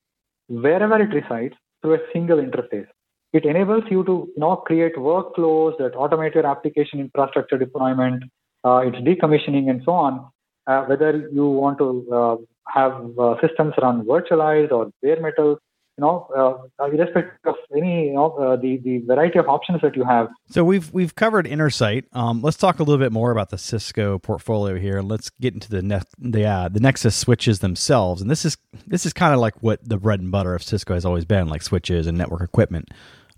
[0.48, 2.86] wherever it resides through a single interface.
[3.32, 8.24] It enables you to know, create workflows that automate your application infrastructure deployment,
[8.64, 10.30] uh, its decommissioning, and so on.
[10.66, 12.36] Uh, whether you want to uh,
[12.68, 15.58] have uh, systems run virtualized or bare metal,
[15.98, 19.96] you know, uh, irrespective of any, you know, uh, the the variety of options that
[19.96, 20.28] you have.
[20.50, 22.04] So we've we've covered Intersight.
[22.12, 24.98] Um, let's talk a little bit more about the Cisco portfolio here.
[24.98, 28.20] And let's get into the ne- the uh, the Nexus switches themselves.
[28.20, 30.92] And this is this is kind of like what the bread and butter of Cisco
[30.92, 32.90] has always been, like switches and network equipment.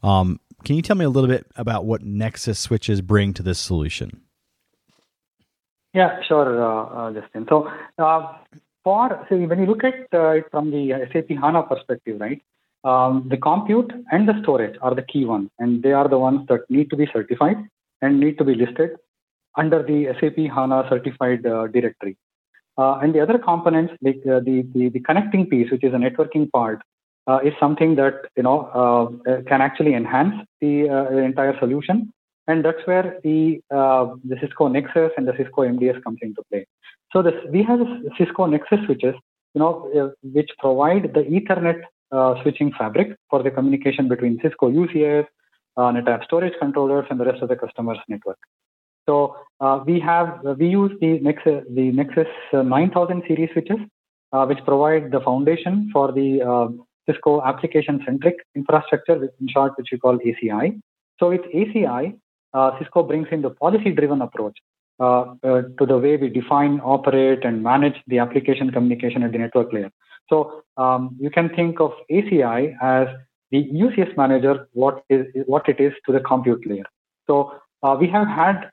[0.02, 3.60] Um, can you tell me a little bit about what Nexus switches bring to this
[3.60, 4.22] solution?
[5.94, 7.46] Yeah, sure, uh, uh Justin.
[7.48, 7.68] So
[7.98, 8.36] uh,
[8.88, 12.40] for when you look at uh, it from the SAP HANA perspective, right?
[12.90, 16.40] Um, the compute and the storage are the key ones, and they are the ones
[16.48, 17.58] that need to be certified
[18.02, 18.90] and need to be listed
[19.62, 22.16] under the SAP HANA certified uh, directory.
[22.78, 26.02] Uh, and the other components, like uh, the, the, the connecting piece, which is a
[26.06, 26.80] networking part,
[27.26, 30.72] uh, is something that you know uh, can actually enhance the
[31.30, 32.10] entire solution.
[32.46, 33.60] And that's where the
[34.30, 36.64] the Cisco Nexus and the Cisco MDS comes into play.
[37.12, 37.80] So this, we have
[38.18, 39.14] Cisco Nexus switches,
[39.54, 41.80] you know, uh, which provide the Ethernet
[42.12, 45.26] uh, switching fabric for the communication between Cisco UCS,
[45.76, 48.38] uh, NetApp storage controllers, and the rest of the customer's network.
[49.08, 53.78] So uh, we have we use the Nexus the Nexus uh, 9000 series switches,
[54.32, 56.68] uh, which provide the foundation for the uh,
[57.06, 60.78] Cisco application-centric infrastructure, in short, which we call ACI.
[61.18, 62.18] So with ACI,
[62.52, 64.58] uh, Cisco brings in the policy-driven approach
[65.00, 69.38] uh, uh, to the way we define, operate, and manage the application communication at the
[69.38, 69.90] network layer.
[70.28, 73.06] So um, you can think of ACI as
[73.52, 76.84] the UCS manager, what is what it is to the compute layer.
[77.28, 77.52] So
[77.84, 78.70] uh, we have had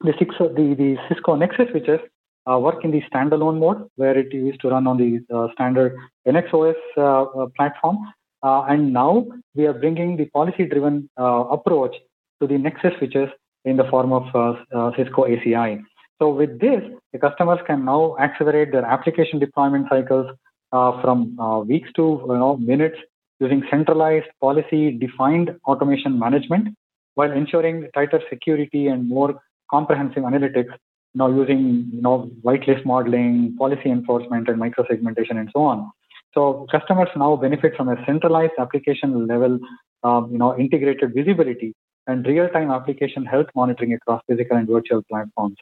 [0.00, 2.00] the, six, the, the Cisco Nexus switches
[2.50, 5.96] uh, work in the standalone mode, where it used to run on the uh, standard
[6.26, 6.74] NXOS
[7.56, 7.98] platform.
[8.42, 11.94] And now we are bringing the policy-driven approach
[12.40, 13.28] to the Nexus switches
[13.64, 15.82] in the form of uh, uh, Cisco ACI.
[16.20, 20.26] So with this, the customers can now accelerate their application deployment cycles
[20.72, 22.96] uh, from weeks to you know, minutes
[23.38, 26.76] using centralized policy-defined automation management
[27.14, 30.72] while ensuring tighter security and more comprehensive analytics
[31.14, 35.90] you using you know whitelist modeling, policy enforcement, and microsegmentation, and so on.
[36.34, 39.58] So customers now benefit from a centralized application level,
[40.04, 41.74] um, you know, integrated visibility
[42.06, 45.56] and real-time application health monitoring across physical and virtual platforms.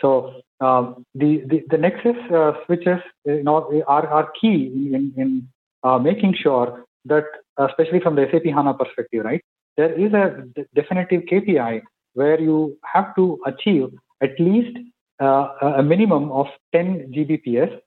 [0.00, 5.48] So uh, the, the, the Nexus uh, switches, you know, are, are key in, in
[5.82, 7.24] uh, making sure that,
[7.58, 9.42] especially from the SAP HANA perspective, right,
[9.76, 10.44] there is a
[10.74, 11.82] definitive KPI
[12.14, 13.88] where you have to achieve
[14.22, 14.78] at least
[15.20, 17.78] uh, a minimum of 10 Gbps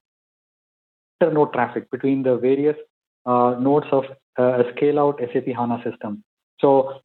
[1.20, 2.78] per node traffic between the various
[3.26, 4.06] uh, nodes of
[4.38, 6.24] uh, a scale out SAP HANA system.
[6.60, 7.02] So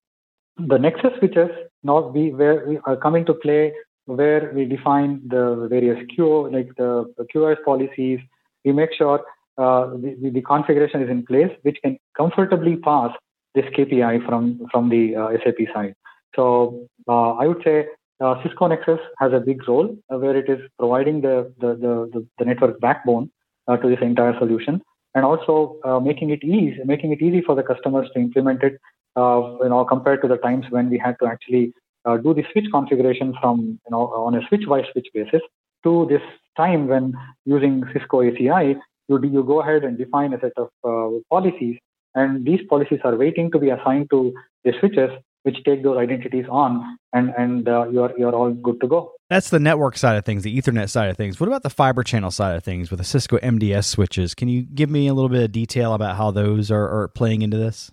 [0.56, 1.50] the Nexus switches
[1.82, 3.72] now we where we are coming to play
[4.06, 8.20] where we define the various QO like the, QoS policies.
[8.64, 9.20] We make sure
[9.58, 13.10] uh, the, the, configuration is in place, which can comfortably pass
[13.54, 15.94] this KPI from from the uh, SAP side.
[16.34, 17.86] So uh, I would say
[18.20, 22.26] uh, Cisco Nexus has a big role uh, where it is providing the, the, the,
[22.38, 23.30] the network backbone
[23.68, 24.82] uh, to this entire solution
[25.14, 28.80] and also uh, making it easy, making it easy for the customers to implement it,
[29.16, 31.72] uh, you know, compared to the times when we had to actually
[32.04, 35.40] uh, do the switch configuration from, you know, on a switch by switch basis
[35.82, 36.22] to this
[36.56, 38.76] time when using Cisco ACI,
[39.08, 41.78] you, you go ahead and define a set of uh, policies
[42.14, 44.32] and these policies are waiting to be assigned to
[44.64, 45.10] the switches
[45.42, 49.12] which take those identities on and and uh, you're you're all good to go.
[49.28, 51.38] That's the network side of things the ethernet side of things.
[51.38, 54.34] What about the fiber channel side of things with the cisco mds switches?
[54.34, 57.42] Can you give me a little bit of detail about how those are, are playing
[57.42, 57.90] into this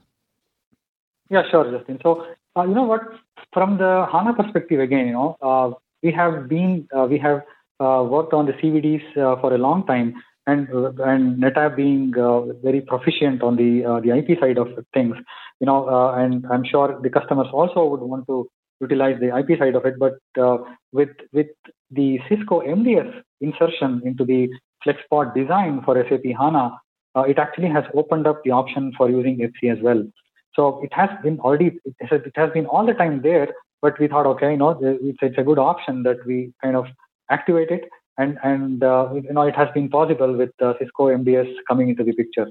[1.31, 2.11] yeah sure justin so
[2.55, 3.01] uh, you know what
[3.53, 5.67] from the hana perspective again you know uh,
[6.03, 7.39] we have been uh, we have
[7.83, 10.13] uh, worked on the cvds uh, for a long time
[10.47, 10.67] and
[11.09, 13.71] and NetApp being uh, very proficient on the
[14.03, 15.15] the IP side of things,
[15.59, 15.87] you know,
[16.21, 19.99] and I'm sure the customers also would want to utilize the IP side of it.
[19.99, 20.15] But
[20.91, 21.51] with with
[21.91, 24.49] the Cisco MDS insertion into the
[24.83, 26.71] FlexPod design for SAP HANA,
[27.27, 30.03] it actually has opened up the option for using FC as well.
[30.55, 33.49] So it has been already it has, been all the time there,
[33.81, 36.87] but we thought, okay, you know, it's, it's a good option that we kind of
[37.29, 41.51] activate it and and uh, you know it has been possible with uh, Cisco MDS
[41.67, 42.47] coming into the picture.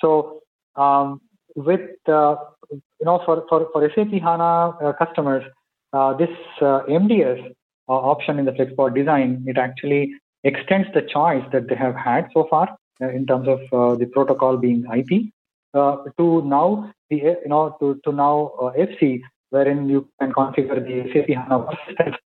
[0.00, 0.40] So
[0.76, 1.20] um,
[1.54, 2.36] with uh,
[2.70, 5.44] you know for for, for SAP HANA uh, customers,
[5.92, 7.54] uh, this uh, MDS
[7.86, 12.46] option in the FlexPod design it actually extends the choice that they have had so
[12.48, 15.30] far in terms of the protocol being IP
[15.74, 21.28] to now the you know to to now FC wherein you can configure the SAP
[21.28, 21.56] HANA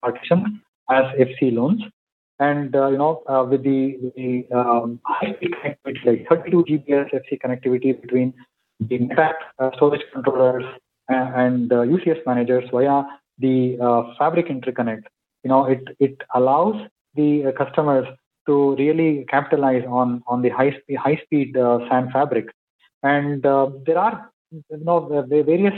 [0.02, 1.82] partition as FC LUNs.
[2.40, 7.38] And uh, you know uh, with the, the um, high connectivity like 32 Gbps FC
[7.44, 8.32] connectivity between
[8.80, 10.64] the NetApp uh, storage controllers
[11.08, 13.02] and, and UCS managers via
[13.38, 13.76] the
[14.18, 15.04] Fabric interconnect,
[15.42, 16.76] you know it it allows
[17.16, 18.06] the customers
[18.46, 21.56] to really capitalize on on the high speed high speed
[21.88, 22.46] SAN fabric,
[23.02, 25.74] and there are you know various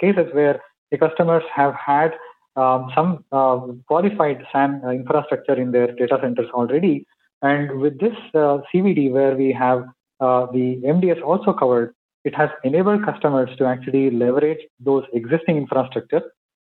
[0.00, 2.12] cases where the customers have had
[2.56, 7.06] um, some uh, qualified SAN uh, infrastructure in their data centers already.
[7.42, 9.84] And with this uh, CVD, where we have
[10.20, 11.94] uh, the MDS also covered,
[12.24, 16.22] it has enabled customers to actually leverage those existing infrastructure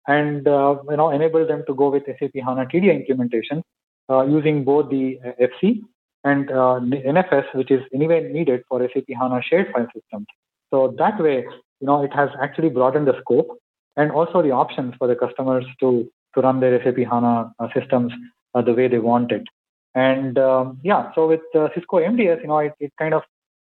[0.08, 3.64] and uh, you know enable them to go with SAP HANA TDI implementation
[4.10, 5.82] uh, using both the FC
[6.24, 10.28] and NFS, which is anyway needed for SAP HANA shared file systems.
[10.72, 11.46] So that way,
[11.80, 13.58] you know, it has actually broadened the scope
[13.98, 18.12] and also the options for the customers to, to run their SAP HANA uh, systems
[18.56, 19.44] uh, the way they want it.
[19.96, 23.24] And um, yeah, so with uh, Cisco MDS, you know, it, it kind of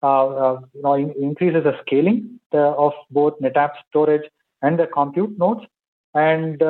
[0.04, 4.28] uh, uh, you know in, increases the scaling the, of both NetApp storage
[4.60, 5.62] and the compute nodes.
[6.12, 6.60] And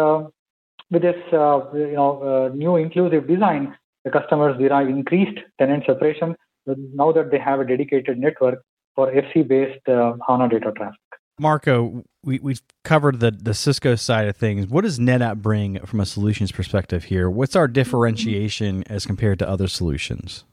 [0.91, 6.37] with this uh, you know new inclusive design, the customers derive increased tenant separation
[6.67, 8.63] now that they have a dedicated network
[8.95, 10.99] for FC-based uh, HANA data traffic.
[11.39, 14.69] Marco, we, we've covered the, the Cisco side of things.
[14.69, 17.29] What does NetApp bring from a solutions perspective here?
[17.29, 20.45] What's our differentiation as compared to other solutions?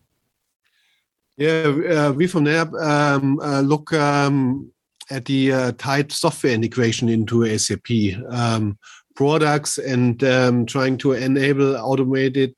[1.38, 4.72] Yeah, uh, we from NetApp um, uh, look um,
[5.12, 7.90] at the uh, tight software integration into SAP
[8.30, 8.78] um,
[9.16, 12.56] products and um, trying to enable automated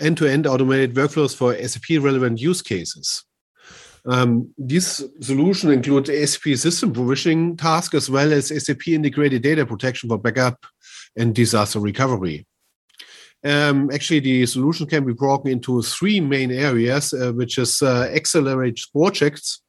[0.00, 3.24] end-to-end automated workflows for SAP relevant use cases.
[4.06, 10.10] Um, these solutions include SAP system provisioning tasks as well as SAP integrated data protection
[10.10, 10.66] for backup
[11.16, 12.46] and disaster recovery.
[13.44, 18.10] Um, actually, the solution can be broken into three main areas, uh, which is uh,
[18.14, 19.62] accelerate projects,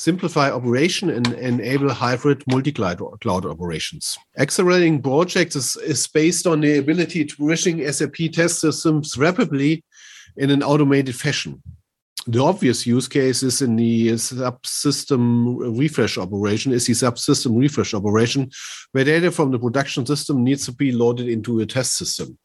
[0.00, 4.16] simplify operation, and enable hybrid multi-cloud cloud operations.
[4.38, 9.84] Accelerating projects is, is based on the ability to provision SAP test systems rapidly
[10.36, 11.62] in an automated fashion
[12.26, 18.50] the obvious use case is in the subsystem refresh operation is the subsystem refresh operation
[18.92, 22.38] where data from the production system needs to be loaded into a test system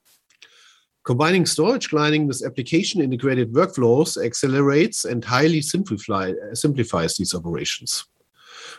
[1.05, 8.05] combining storage cloning with application integrated workflows accelerates and highly simplify, simplifies these operations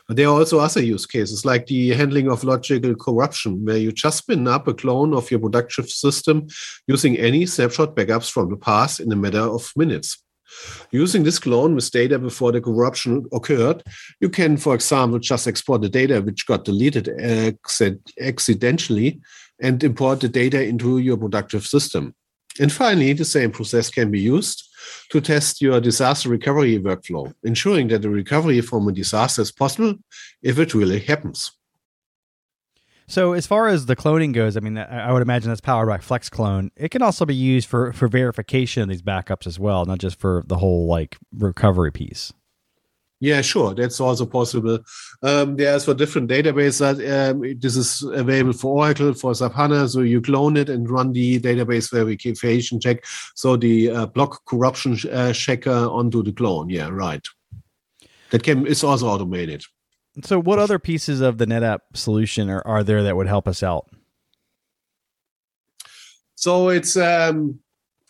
[0.06, 3.90] but there are also other use cases like the handling of logical corruption, where you
[3.90, 6.46] just spin up a clone of your production system
[6.86, 10.22] using any snapshot backups from the past in a matter of minutes.
[10.92, 13.82] Using this clone with data before the corruption occurred,
[14.20, 17.08] you can, for example, just export the data which got deleted
[18.20, 19.20] accidentally
[19.60, 22.14] and import the data into your productive system.
[22.58, 24.64] And finally, the same process can be used
[25.10, 29.94] to test your disaster recovery workflow, ensuring that the recovery from a disaster is possible
[30.42, 31.52] if it really happens.
[33.08, 35.98] So as far as the cloning goes, I mean, I would imagine that's powered by
[35.98, 36.70] FlexClone.
[36.76, 40.18] It can also be used for for verification of these backups as well, not just
[40.18, 42.32] for the whole like recovery piece.
[43.20, 44.78] Yeah, sure, that's also possible.
[45.22, 47.00] Um, there's for different databases.
[47.00, 49.88] Um, this is available for Oracle, for SAP HANA.
[49.88, 53.04] So you clone it and run the database verification check.
[53.34, 56.68] So the uh, block corruption uh, checker onto the clone.
[56.68, 57.26] Yeah, right.
[58.30, 59.64] That can is also automated.
[60.24, 63.62] So, what other pieces of the NetApp solution are, are there that would help us
[63.62, 63.88] out?
[66.36, 67.60] So it's um,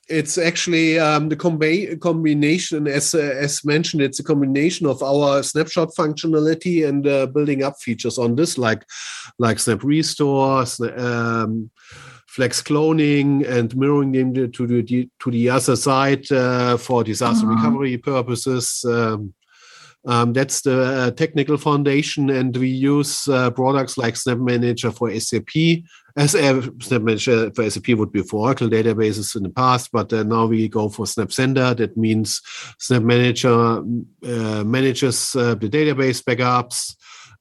[0.08, 5.42] it's actually um, the combi- combination, as uh, as mentioned, it's a combination of our
[5.42, 8.84] snapshot functionality and uh, building up features on this, like
[9.38, 11.70] like SnapRestore, um,
[12.28, 17.56] Flex cloning, and mirroring them to the to the other side uh, for disaster uh-huh.
[17.56, 18.84] recovery purposes.
[18.88, 19.34] Um,
[20.06, 25.12] um, that's the uh, technical foundation, and we use uh, products like Snap Manager for
[25.18, 25.82] SAP.
[26.16, 30.12] As uh, Snap Manager for SAP would be for Oracle databases in the past, but
[30.12, 31.76] uh, now we go for SnapCenter.
[31.76, 32.40] That means
[32.78, 36.94] Snap Manager uh, manages uh, the database backups.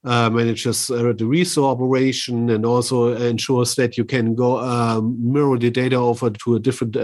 [0.04, 5.96] manages the restore operation and also ensures that you can go um, mirror the data
[5.96, 6.98] over to a different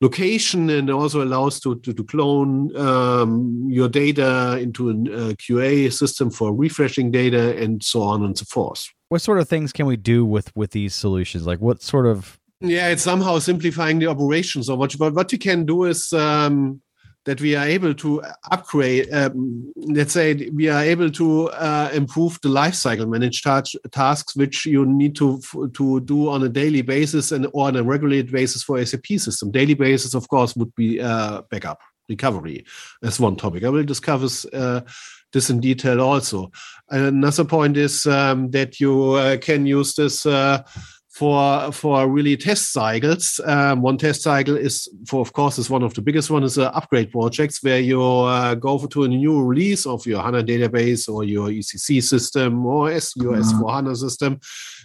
[0.00, 5.92] location and also allows to, to, to clone um, your data into a uh, QA
[5.92, 8.88] system for refreshing data and so on and so forth.
[9.08, 11.46] What sort of things can we do with with these solutions?
[11.46, 14.66] Like what sort of yeah, it's somehow simplifying the operations.
[14.66, 16.80] So what you, what you can do is um,
[17.26, 22.38] that we are able to upgrade, um, let's say we are able to uh, improve
[22.40, 23.44] the lifecycle managed
[23.90, 25.40] tasks, which you need to
[25.74, 29.50] to do on a daily basis and or on a regulated basis for SAP system.
[29.50, 32.64] Daily basis, of course, would be uh, backup recovery
[33.02, 33.64] as one topic.
[33.64, 34.82] I will discuss uh,
[35.32, 36.52] this in detail also.
[36.88, 40.62] Another point is um, that you uh, can use this uh,
[41.16, 43.40] for for really test cycles.
[43.46, 46.58] Um, one test cycle is for, of course, is one of the biggest one is
[46.58, 51.08] uh, upgrade projects where you uh, go to a new release of your HANA database
[51.08, 53.68] or your ECC system or your S4 mm-hmm.
[53.68, 54.38] HANA system,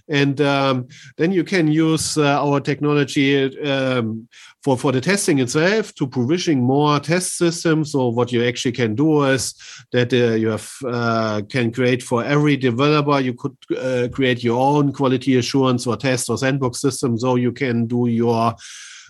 [0.10, 0.88] and um,
[1.18, 4.28] then you can use uh, our technology um,
[4.64, 7.92] for, for the testing itself to provisioning more test systems.
[7.92, 9.54] So what you actually can do is
[9.92, 14.60] that uh, you have uh, can create for every developer, you could uh, create your
[14.60, 17.18] own quality assurance or test or sandbox system.
[17.18, 18.56] So you can do your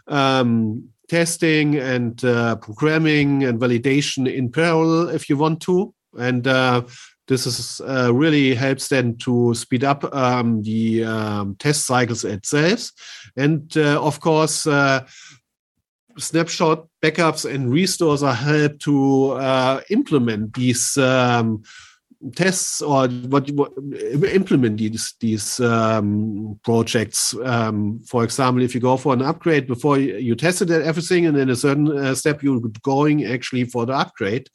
[0.08, 5.94] um, testing and uh, programming and validation in parallel if you want to.
[6.18, 6.84] And uh,
[7.32, 12.92] this is uh, really helps then to speed up um, the um, test cycles itself.
[13.38, 15.06] And uh, of course, uh,
[16.18, 21.64] snapshot backups and restores are help to uh, implement these um,
[22.36, 23.72] tests or what, what
[24.34, 27.34] implement these these um, projects.
[27.46, 31.38] Um, for example, if you go for an upgrade before you, you tested everything, and
[31.38, 34.50] then a certain uh, step you're going actually for the upgrade,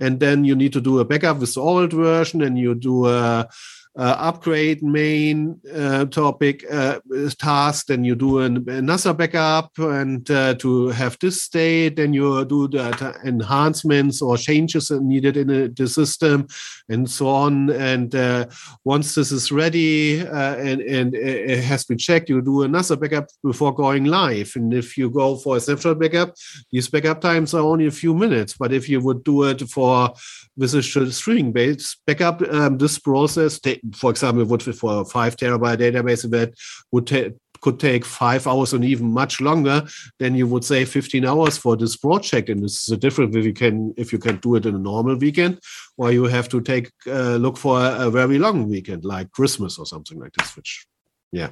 [0.00, 3.06] and then you need to do a backup with the old version, and you do
[3.06, 3.48] a
[3.96, 7.00] upgrade main uh, topic uh,
[7.38, 12.44] task, then you do an, another backup, and uh, to have this state, then you
[12.44, 16.46] do the enhancements or changes needed in the system,
[16.88, 17.70] and so on.
[17.70, 18.46] And uh,
[18.84, 23.28] once this is ready uh, and, and it has been checked, you do another backup
[23.42, 24.52] before going live.
[24.54, 26.34] And if you go for a snapshot backup,
[26.70, 28.54] these backup times are only a few minutes.
[28.56, 30.12] But if you would do it for
[30.56, 30.82] with a
[31.12, 33.58] streaming based backup, um, this process
[33.94, 36.54] for example, would for a five terabyte database event
[36.92, 39.86] would take could take five hours and even much longer,
[40.18, 42.48] then you would say 15 hours for this project.
[42.48, 44.78] And this is a different if you can if you can do it in a
[44.78, 45.60] normal weekend,
[45.96, 49.78] or you have to take uh, look for a, a, very long weekend like Christmas
[49.78, 50.56] or something like this.
[50.56, 50.86] Which,
[51.32, 51.50] yeah.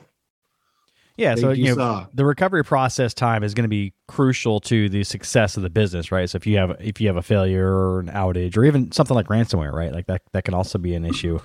[1.17, 5.03] Yeah, so you know, the recovery process time is going to be crucial to the
[5.03, 6.31] success of the business, right?
[6.31, 9.17] So if you have if you have a failure or an outage or even something
[9.17, 9.93] like ransomware, right?
[9.93, 11.41] Like that that can also be an issue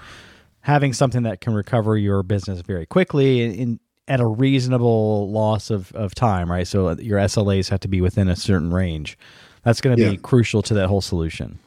[0.63, 5.69] having something that can recover your business very quickly in, in at a reasonable loss
[5.69, 6.67] of, of time, right?
[6.67, 9.17] So your SLAs have to be within a certain range.
[9.63, 10.11] That's going to yeah.
[10.11, 11.59] be crucial to that whole solution.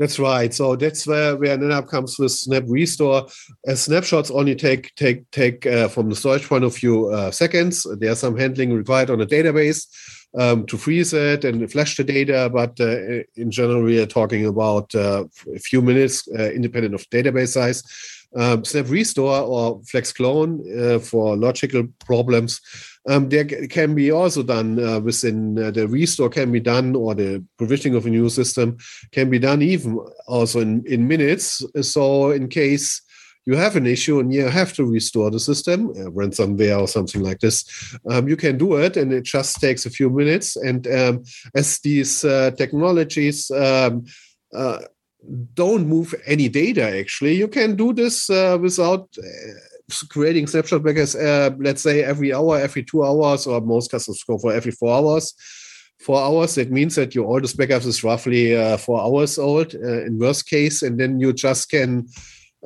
[0.00, 0.52] That's right.
[0.52, 3.30] So that's where where NetApp comes with SnapRestore.
[3.68, 7.86] Uh, snapshots only take take take uh, from the storage point of view uh, seconds.
[7.98, 9.86] There's some handling required on a database
[10.38, 12.50] um, to freeze it and flash the data.
[12.52, 15.24] But uh, in general, we are talking about uh,
[15.54, 17.82] a few minutes, uh, independent of database size.
[18.36, 22.60] Um, SnapRestore or FlexClone uh, for logical problems.
[23.08, 27.14] Um, there can be also done uh, within uh, the restore can be done or
[27.14, 28.76] the provisioning of a new system
[29.10, 31.64] can be done even also in, in minutes.
[31.80, 33.02] So in case
[33.46, 37.22] you have an issue and you have to restore the system, uh, ransomware or something
[37.22, 37.64] like this,
[38.10, 40.56] um, you can do it and it just takes a few minutes.
[40.56, 41.24] And um,
[41.54, 44.04] as these uh, technologies um,
[44.54, 44.80] uh,
[45.54, 51.16] don't move any data, actually, you can do this uh, without uh, creating snapshot backups,
[51.16, 54.94] uh, let's say every hour, every two hours, or most customers go for every four
[54.94, 55.34] hours
[56.00, 56.54] four hours.
[56.54, 60.48] That means that your oldest backup is roughly uh, four hours old uh, in worst
[60.48, 62.08] case, and then you just can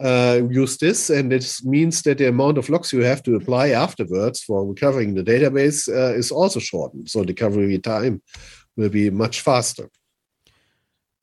[0.03, 3.68] uh, use this, and it means that the amount of logs you have to apply
[3.68, 7.09] afterwards for recovering the database uh, is also shortened.
[7.09, 8.22] So the recovery time
[8.76, 9.90] will be much faster.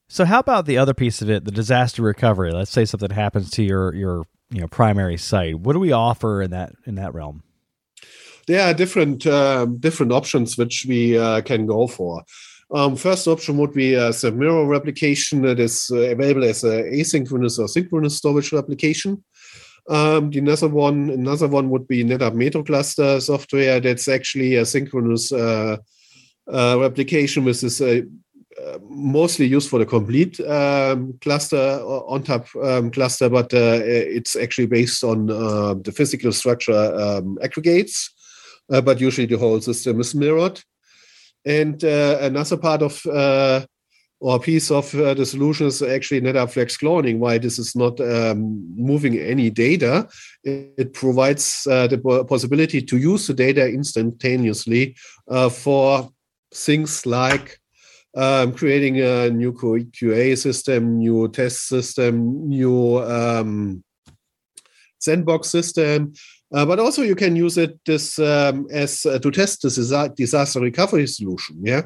[0.08, 2.52] So how about the other piece of it, the disaster recovery?
[2.52, 5.60] Let's say something happens to your your you know primary site.
[5.60, 7.44] What do we offer in that in that realm?
[8.48, 12.24] There are different um, different options which we uh, can go for.
[12.74, 16.84] Um, first option would be as a mirror replication that is uh, available as an
[16.94, 19.24] asynchronous or synchronous storage replication.
[19.90, 25.34] Um, the another one, another one would be NetApp MetroCluster software that's actually a synchronous
[25.34, 25.78] uh,
[26.48, 28.02] uh, replication, which is uh,
[28.62, 34.36] uh, mostly used for the complete um, cluster on top um, cluster, but uh, it's
[34.36, 38.14] actually based on the physical structure um, aggregates.
[38.68, 40.62] but usually the whole system is mirrored.
[41.46, 43.66] And uh, another part of uh,
[44.20, 47.18] or piece of uh, the solution is actually NetApp Flex cloning.
[47.18, 50.08] Why this is not um, moving any data,
[50.44, 54.96] it, provides the possibility to use the data instantaneously
[55.50, 56.12] for
[56.54, 57.60] things like
[58.16, 63.84] um, creating a new QA system, new test system, new um,
[65.00, 66.14] sandbox system,
[66.54, 69.76] uh, but also you can use it this um, as uh, to test this
[70.16, 71.58] disaster recovery solution.
[71.62, 71.84] Yeah.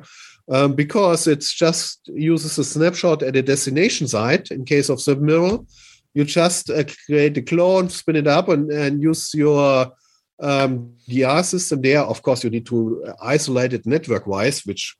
[0.47, 5.65] Um, because it just uses a snapshot at a destination site in case of SnapMirror.
[6.13, 9.91] You just uh, create a clone, spin it up, and, and use your
[10.39, 12.01] um, DR system there.
[12.01, 14.95] Of course, you need to isolate it network wise, which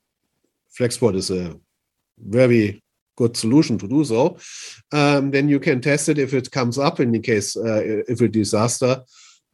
[0.80, 1.56] FlexPod is a
[2.18, 2.84] very
[3.16, 4.38] good solution to do so.
[4.92, 8.20] Um, then you can test it if it comes up in the case uh, if
[8.22, 9.04] a disaster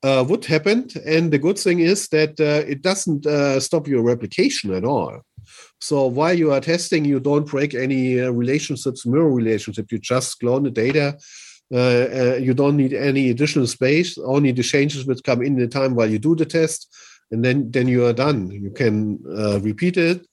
[0.04, 0.88] uh, would happen.
[1.06, 5.22] And the good thing is that uh, it doesn't uh, stop your replication at all.
[5.80, 9.92] So while you are testing, you don't break any uh, relationships, mirror relationship.
[9.92, 11.18] You just clone the data.
[11.74, 14.18] Uh, uh, you don't need any additional space.
[14.18, 16.94] Only the changes would come in the time while you do the test,
[17.32, 18.52] and then then you are done.
[18.52, 19.24] You can
[19.64, 20.28] repeat it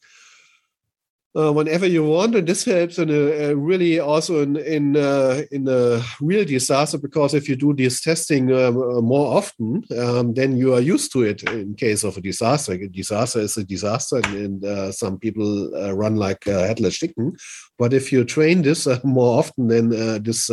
[1.39, 5.43] uh, whenever you want, and this helps in a, a really also in in uh,
[5.53, 10.35] in a real disaster because if you do this testing um, uh, more often, um,
[10.35, 11.43] then you are used to it.
[11.45, 15.73] In case of a disaster, a disaster is a disaster, and, and uh, some people
[15.77, 17.37] uh, run like headless chicken.
[17.79, 19.91] But if you train this uh, more often, then
[20.23, 20.51] this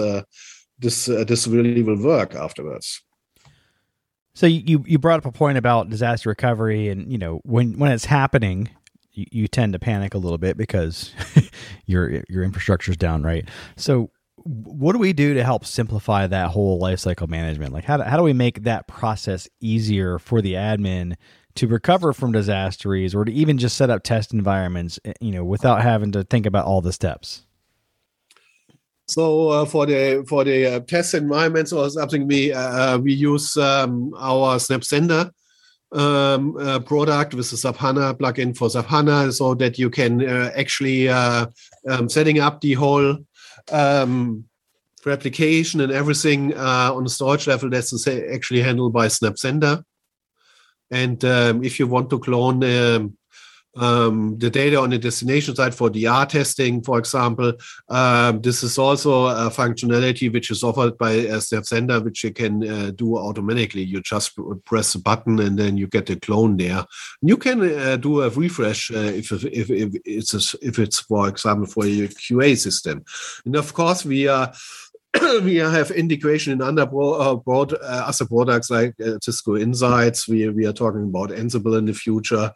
[0.78, 3.02] this this really will work afterwards.
[4.36, 7.92] So you you brought up a point about disaster recovery, and you know when when
[7.92, 8.70] it's happening,
[9.16, 11.14] you, you tend to panic a little bit because
[11.86, 13.48] your your infrastructure is down, right?
[13.76, 14.12] So
[14.44, 17.74] what do we do to help simplify that whole lifecycle management?
[17.74, 21.16] Like how do, how do we make that process easier for the admin
[21.56, 25.44] to recover from disasters or to even just set up test environments, eh, you know,
[25.44, 27.44] without having to think about all the steps?
[29.08, 33.56] So uh, for the for the uh, test environments or something, we uh, we use
[33.58, 35.32] um, our SnapCenter
[35.96, 40.28] um, uh, product with the SAP HANA plugin for SAP HANA, so that you can
[40.28, 41.48] uh, actually uh,
[41.90, 43.18] um, setting up the whole
[43.72, 44.44] um,
[45.06, 47.70] replication and everything on the storage level.
[47.70, 49.84] That's actually handled by SnapCenter.
[50.92, 52.60] And um, if you want to clone
[53.76, 57.54] um, the data on the destination side for DR testing, for example.
[57.90, 62.68] Um, this is also a functionality which is offered by uh, SnapCenter, which you can
[62.68, 63.84] uh, do automatically.
[63.84, 66.86] You just press a button and then you get a clone there.
[67.22, 71.28] You can uh, do a refresh uh, if, if, if, it's a, if it's for
[71.28, 73.04] example for your QA system.
[73.46, 74.54] And of course, we are
[75.44, 80.28] we have integration in other uh, broad, uh, other products like uh, Cisco Insights.
[80.28, 82.52] We, we are talking about Ansible in the future.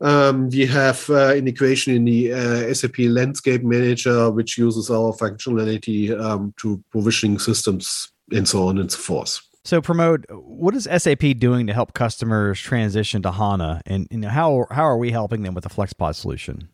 [0.00, 6.18] Um, we have uh, integration in the uh, SAP Landscape Manager, which uses our functionality
[6.20, 9.40] um, to provisioning systems and so on and so forth.
[9.64, 14.28] So, Pramod what is SAP doing to help customers transition to HANA, and you know,
[14.28, 16.68] how how are we helping them with the FlexPod solution?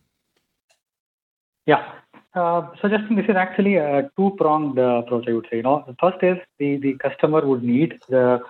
[1.66, 1.97] Yeah,
[2.34, 5.24] uh, so Justin, this is actually a two-pronged uh, approach.
[5.28, 5.58] I would say.
[5.58, 8.40] You know, the first is the the customer would need the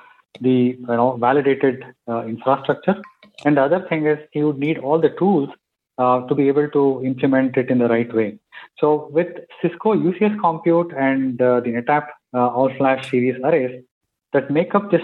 [0.40, 2.96] the you know validated uh, infrastructure,
[3.44, 5.50] and the other thing is he would need all the tools
[5.98, 8.38] uh, to be able to implement it in the right way.
[8.78, 9.28] So with
[9.62, 13.84] Cisco UCS Compute and uh, the NetApp uh, All Flash series arrays
[14.32, 15.02] that make up this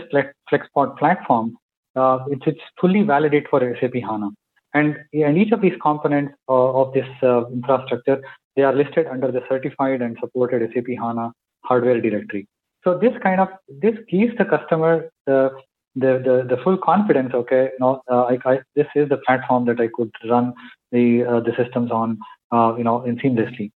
[0.52, 1.56] FlexPod platform,
[1.96, 4.30] it's it's fully validated for SAP HANA.
[4.76, 8.20] And, and each of these components of this infrastructure
[8.56, 11.32] they are listed under the certified and supported SAP HANA
[11.64, 12.46] hardware directory.
[12.84, 15.50] So this kind of this gives the customer the
[15.96, 17.32] the the, the full confidence.
[17.34, 20.52] Okay, know, uh, I, I, this is the platform that I could run
[20.92, 22.18] the uh, the systems on,
[22.52, 23.70] uh, you know, seamlessly.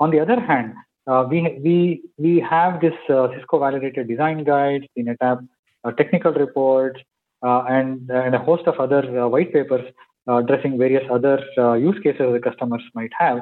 [0.00, 0.74] On the other hand,
[1.06, 5.46] uh, we we we have this uh, Cisco validated design guide, the NetApp
[5.84, 7.00] uh, technical reports,
[7.42, 9.84] and and a host of other white papers
[10.26, 11.38] addressing various other
[11.78, 13.40] use cases the customers might have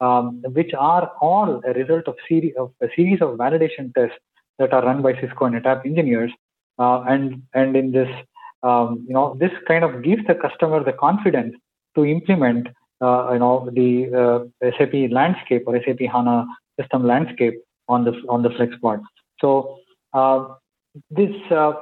[0.00, 4.16] um, which are all a result of, series of a series of validation tests
[4.58, 6.32] that are run by Cisco and NetApp engineers.
[6.78, 8.08] Uh, and and in this,
[8.62, 11.54] um, you know, this kind of gives the customer the confidence
[11.94, 12.66] to implement,
[13.00, 13.90] uh, you know, the
[14.62, 16.46] uh, SAP landscape or SAP HANA
[16.80, 17.54] system landscape
[17.88, 19.02] on the on the FlexPod.
[19.40, 19.78] So
[20.12, 20.48] uh,
[21.10, 21.74] this uh,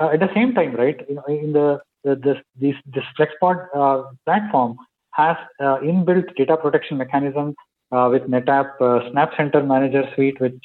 [0.00, 0.98] uh, at the same time, right?
[1.08, 4.76] You know, in the, the this this this FlexPod platform
[5.14, 7.54] has uh, inbuilt data protection mechanism
[7.92, 10.64] uh, with NetApp uh, SnapCenter Manager Suite, which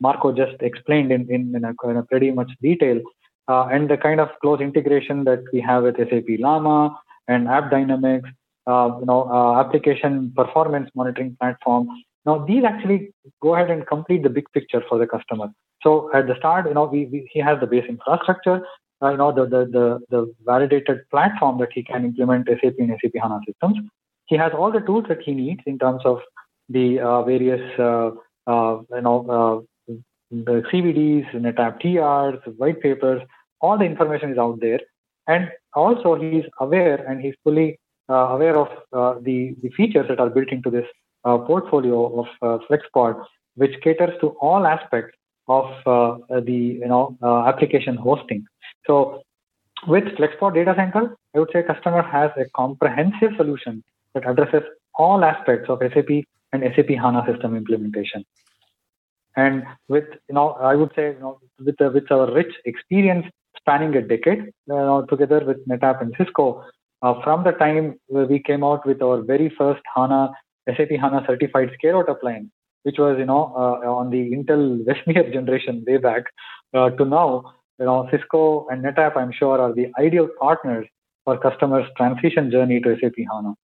[0.00, 3.00] Marco just explained in, in, in, a, in a pretty much detail,
[3.48, 6.94] and the kind of close integration that we have with SAP LaMa
[7.28, 8.28] and AppDynamics,
[9.00, 11.88] you know, application performance monitoring platform.
[12.24, 13.12] Now, these actually
[13.42, 15.48] go ahead and complete the big picture for the customer.
[15.82, 19.16] So at the start, you know, we, we, he has the base infrastructure uh, you
[19.16, 23.40] know the, the, the the validated platform that he can implement SAP and SAP HANA
[23.46, 23.78] systems.
[24.26, 26.20] He has all the tools that he needs in terms of
[26.68, 28.10] the uh, various uh,
[28.46, 29.94] uh you know uh,
[30.30, 33.20] the CVDs, NetApp TRs, white papers.
[33.60, 34.80] All the information is out there,
[35.26, 37.78] and also he's aware and he's fully
[38.08, 38.68] uh, aware of
[39.24, 40.86] the the features that are built into this
[41.24, 43.24] portfolio of FlexPod,
[43.54, 45.16] which caters to all aspects
[45.48, 48.44] of uh, the you know uh, application hosting.
[48.86, 49.22] So
[49.86, 53.82] with FlexPod Data Center, I would say customer has a comprehensive solution
[54.14, 54.62] that addresses
[54.94, 58.24] all aspects of SAP and SAP HANA system implementation.
[59.36, 63.26] And with, you know, I would say, you know, with, the, with our rich experience
[63.56, 66.64] spanning a decade, you know, together with NetApp and Cisco,
[67.00, 70.32] uh, from the time we came out with our very first HANA,
[70.68, 72.50] SAP HANA certified scale-out appliance,
[72.82, 76.24] which was, you know, uh, on the Intel Westmere generation way back,
[76.74, 80.86] uh, to now, you know, Cisco and NetApp, I'm sure, are the ideal partners
[81.24, 83.54] for customers' transition journey to SAP HANA.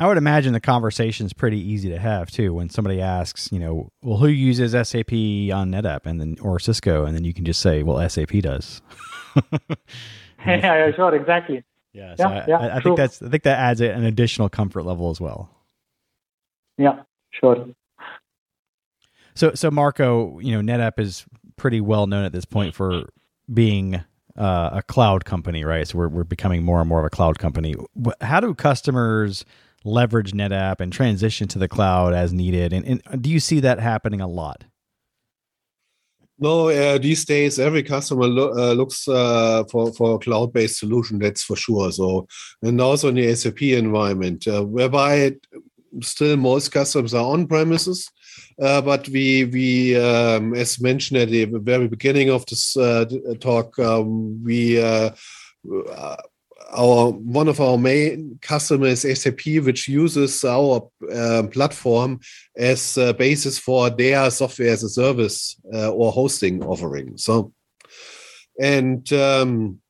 [0.00, 2.52] I would imagine the conversation is pretty easy to have too.
[2.52, 7.04] When somebody asks, you know, well, who uses SAP on NetApp and then or Cisco,
[7.04, 8.82] and then you can just say, well, SAP does.
[9.54, 9.76] yeah,
[10.46, 11.62] yeah, sure, exactly.
[11.92, 14.48] Yeah, so Yeah, I, yeah, I, I think that's I think that adds an additional
[14.48, 15.50] comfort level as well.
[16.78, 17.02] Yeah,
[17.32, 17.66] sure.
[19.34, 21.24] So so Marco, you know, NetApp is
[21.56, 23.08] pretty well known at this point for
[23.52, 24.02] being
[24.36, 25.86] uh, a cloud company, right?
[25.86, 27.74] So we're we're becoming more and more of a cloud company.
[28.20, 29.44] How do customers
[29.84, 32.72] leverage NetApp and transition to the cloud as needed?
[32.72, 34.64] And, and do you see that happening a lot?
[36.38, 41.18] No, uh, these days every customer lo- uh, looks uh, for for a cloud-based solution.
[41.18, 41.92] That's for sure.
[41.92, 42.26] So,
[42.62, 45.36] and also in the SAP environment, uh, whereby
[46.00, 48.10] still most customers are on premises,
[48.60, 53.04] uh, but we we um, as mentioned at the very beginning of this uh,
[53.40, 54.82] talk, um, we.
[54.82, 55.10] Uh,
[55.90, 56.16] uh,
[56.74, 62.20] our one of our main customers SAP, which uses our uh, platform
[62.56, 67.16] as a basis for their software as a service uh, or hosting offering.
[67.18, 67.52] So,
[68.58, 69.81] and um,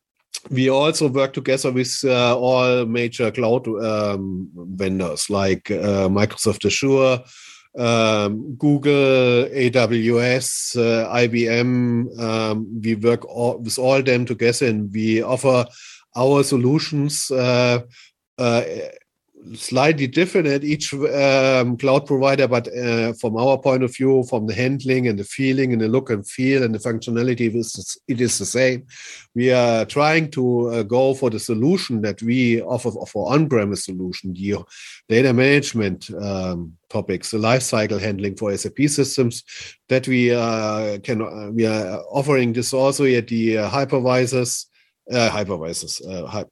[0.51, 7.23] we also work together with uh, all major cloud um, vendors like uh, Microsoft Azure,
[7.79, 12.21] um, Google, AWS, uh, IBM.
[12.21, 15.65] Um, we work all, with all them together, and we offer
[16.17, 17.81] our solutions uh,
[18.39, 18.63] uh,
[19.55, 24.47] slightly different at each um, cloud provider, but uh, from our point of view, from
[24.47, 27.99] the handling and the feeling and the look and feel and the functionality, it is,
[28.09, 28.87] it is the same.
[29.35, 34.33] We are trying to uh, go for the solution that we offer for on-premise solution,
[34.33, 34.65] the
[35.09, 39.43] data management um, topics, the lifecycle handling for SAP systems,
[39.89, 44.67] that we uh, can uh, we are offering this also at the uh, hypervisors
[45.11, 46.45] uh, hypervisors, hy-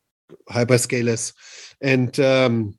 [0.50, 1.32] hyperscalers,
[1.80, 2.74] and um,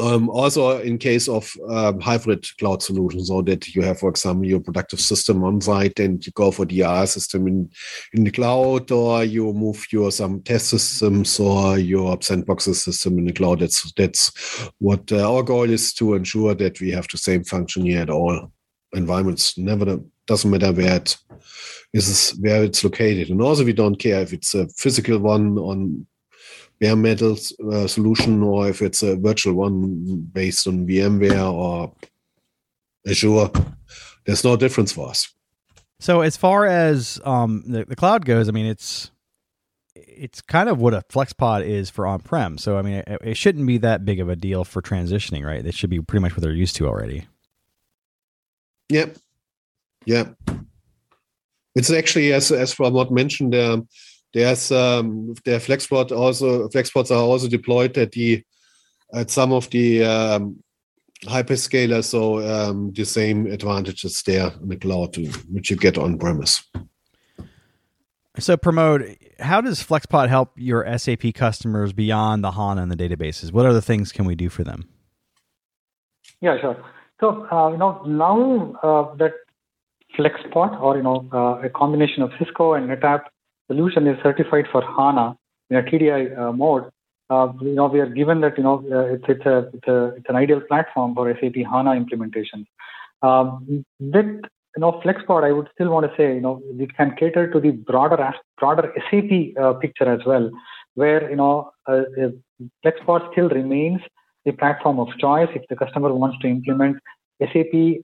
[0.00, 4.46] um, also in case of um, hybrid cloud solutions, so that you have, for example,
[4.46, 7.70] your productive system on site and you go for the IR system in,
[8.12, 13.26] in the cloud, or you move your some test systems or your sandboxes system in
[13.26, 13.60] the cloud.
[13.60, 17.84] That's that's what uh, our goal is to ensure that we have the same function
[17.84, 18.50] here at all
[18.94, 19.56] environments.
[19.56, 21.16] Never doesn't matter where it
[21.92, 26.06] is where it's located, and also we don't care if it's a physical one on
[26.84, 27.34] bare metal
[27.72, 31.90] uh, solution or if it's a virtual one based on VMware or
[33.08, 33.48] Azure.
[34.26, 35.32] There's no difference for us.
[35.98, 39.10] So as far as um, the, the cloud goes, I mean, it's
[39.94, 42.58] it's kind of what a FlexPod is for on-prem.
[42.58, 45.64] So I mean, it, it shouldn't be that big of a deal for transitioning, right?
[45.64, 47.26] It should be pretty much what they're used to already.
[48.90, 49.16] Yep.
[50.04, 50.28] Yeah.
[51.74, 53.88] It's actually as as Pramod mentioned, um,
[54.34, 58.42] there's um, their FlexPod also FlexPods are also deployed at the
[59.14, 60.62] at some of the um,
[61.24, 65.16] hyperscalers, so um, the same advantages there in the cloud,
[65.50, 66.64] which you get on premise.
[68.38, 69.16] So Pramod.
[69.40, 73.52] How does FlexPod help your SAP customers beyond the HANA and the databases?
[73.52, 74.88] What other things can we do for them?
[76.40, 76.84] Yeah, sure.
[77.20, 79.34] So uh, you know now uh, that
[80.18, 83.24] FlexPod or you know uh, a combination of Cisco and NetApp
[83.66, 85.36] solution is certified for HANA
[85.70, 86.90] in a TDI uh, mode.
[87.30, 90.06] Uh, you know we are given that you know uh, it's it's a, it's a
[90.16, 92.66] it's an ideal platform for SAP HANA implementation.
[93.22, 94.26] Um, with
[94.76, 97.60] you know FlexPod, I would still want to say you know it can cater to
[97.60, 100.50] the broader broader SAP uh, picture as well,
[100.94, 102.02] where you know uh,
[102.84, 104.00] FlexPod still remains
[104.44, 106.98] the platform of choice if the customer wants to implement
[107.40, 108.02] SAP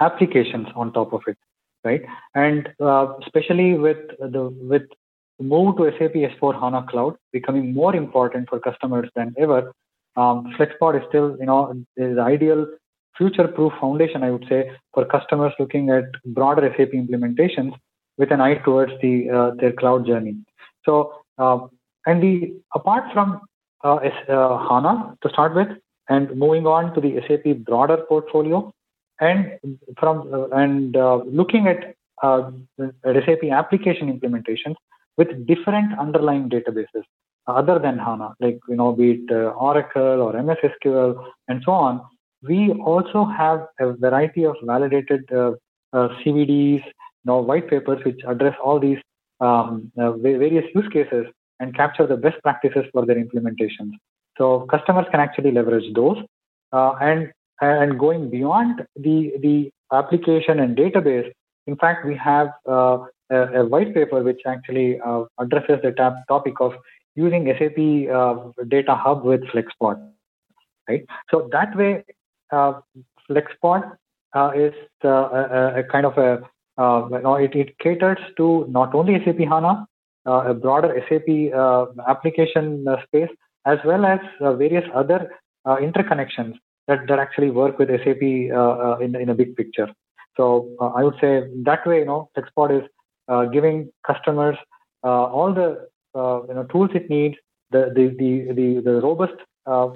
[0.00, 1.38] applications on top of it,
[1.84, 2.02] right?
[2.34, 4.82] And uh, especially with the with
[5.40, 9.72] move to SAP S4 HANA Cloud becoming more important for customers than ever,
[10.16, 12.66] um, FlexPod is still you know is the ideal
[13.16, 17.72] future-proof foundation, I would say, for customers looking at broader SAP implementations
[18.16, 20.36] with an eye towards the uh, their cloud journey.
[20.84, 21.58] So, uh,
[22.06, 23.40] and the apart from
[23.84, 25.68] uh, uh, HANA to start with,
[26.08, 28.72] and moving on to the SAP broader portfolio,
[29.20, 29.58] and
[29.98, 30.94] from uh, and
[31.34, 32.50] looking at uh,
[33.04, 34.74] SAP application implementations
[35.16, 37.02] with different underlying databases
[37.46, 41.72] other than HANA, like you know, be it uh, Oracle or MS SQL and so
[41.72, 42.02] on.
[42.42, 45.52] We also have a variety of validated uh,
[45.92, 46.84] CVDs,
[47.28, 48.98] know, white papers which address all these
[49.40, 51.26] um, various use cases
[51.60, 53.92] and capture the best practices for their implementations.
[54.36, 56.18] So customers can actually leverage those.
[56.72, 61.30] Uh, and and going beyond the the application and database,
[61.66, 62.98] in fact, we have uh,
[63.30, 65.92] a, a white paper which actually uh, addresses the
[66.28, 66.72] topic of
[67.14, 67.78] using SAP
[68.14, 69.96] uh, Data Hub with FlexPod.
[70.88, 71.04] right?
[71.30, 72.04] So that way,
[72.52, 72.80] uh,
[73.28, 73.96] FlexPod
[74.34, 74.72] uh, is
[75.04, 76.40] uh, a, a, kind of a
[76.78, 79.86] you know, it, it caters to not only SAP HANA,
[80.26, 81.28] a broader SAP
[82.08, 83.30] application space,
[83.66, 85.30] as well as various other
[85.66, 86.54] interconnections
[86.88, 89.88] that, that actually work with SAP in, in a big picture.
[90.36, 94.56] So I would say that way, you know, FlexPod is giving customers
[95.02, 97.36] all the you know tools it needs,
[97.70, 99.38] the the the the, the robust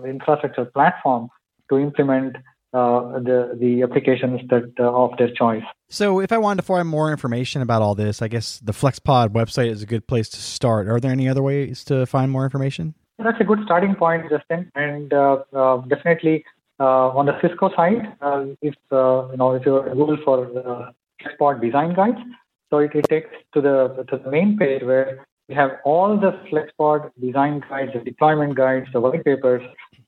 [0.04, 1.28] infrastructure platform
[1.70, 2.36] to implement
[2.74, 5.62] uh, the the applications that uh, of their choice.
[5.90, 9.28] So, if I wanted to find more information about all this, I guess the FlexPod
[9.28, 10.88] website is a good place to start.
[10.88, 12.94] Are there any other ways to find more information?
[13.18, 17.70] That's a good starting point, Justin, and uh, uh definitely uh, Uh, on the Cisco
[17.76, 20.46] side, uh, if uh, you know if you Google for
[21.20, 22.18] FlexPod design guides,
[22.70, 26.32] so it, it takes to the to the main page where we have all the
[26.50, 29.62] FlexPod design guides, the deployment guides, the white papers,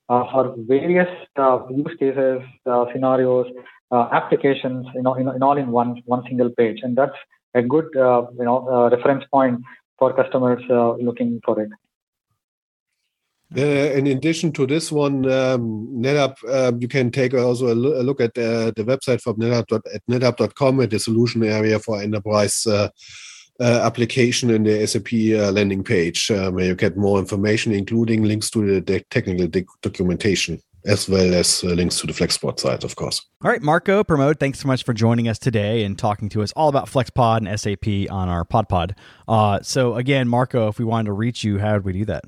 [0.09, 3.47] uh, for various uh, use cases, uh, scenarios,
[3.93, 7.17] applications, you know, in, in, all in one one single page, and that's
[7.55, 9.61] a good you know reference point
[9.99, 10.63] for customers
[11.01, 11.71] looking for it.
[13.57, 18.21] Uh, in addition to this one, um, NetApp, uh, you can take also a, look
[18.21, 22.89] at uh, the website from NetApp at NetApp.com at the solution area for enterprise uh,
[23.61, 28.51] application in the SAP uh, landing page uh, where you get more information, including links
[28.51, 29.49] to the technical
[29.83, 33.25] documentation as well as uh, links to the FlexPod site, of course.
[33.43, 34.39] All right, Marco, Pramod.
[34.39, 37.59] thanks so much for joining us today and talking to us all about FlexPod and
[37.59, 38.93] SAP on our PodPod.
[39.27, 42.25] Uh, so, again, Marco, if we wanted to reach you, how would we do that?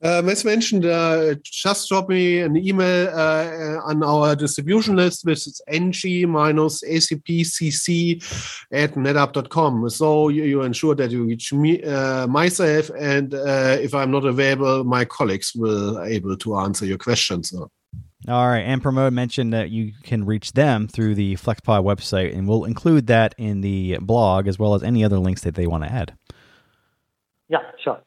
[0.00, 5.48] Um, as mentioned, uh, just drop me an email uh, on our distribution list, which
[5.48, 6.14] is ng-acpcc
[8.70, 9.90] at netapp.com.
[9.90, 14.24] So you, you, ensure that you reach me, uh, myself, and uh, if I'm not
[14.24, 17.52] available, my colleagues will able to answer your questions.
[17.52, 17.68] All
[18.48, 18.60] right.
[18.60, 23.08] And Pramod mentioned that you can reach them through the FlexPod website, and we'll include
[23.08, 26.16] that in the blog as well as any other links that they want to add.
[27.48, 28.00] Yeah, sure.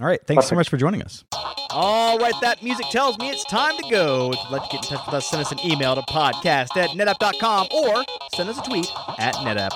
[0.00, 0.20] All right.
[0.26, 0.48] Thanks Perfect.
[0.50, 1.24] so much for joining us.
[1.70, 2.34] All right.
[2.42, 4.30] That music tells me it's time to go.
[4.32, 6.76] If you'd like to get in touch with us, send us an email to podcast
[6.76, 8.86] at netapp.com or send us a tweet
[9.18, 9.70] at netapp.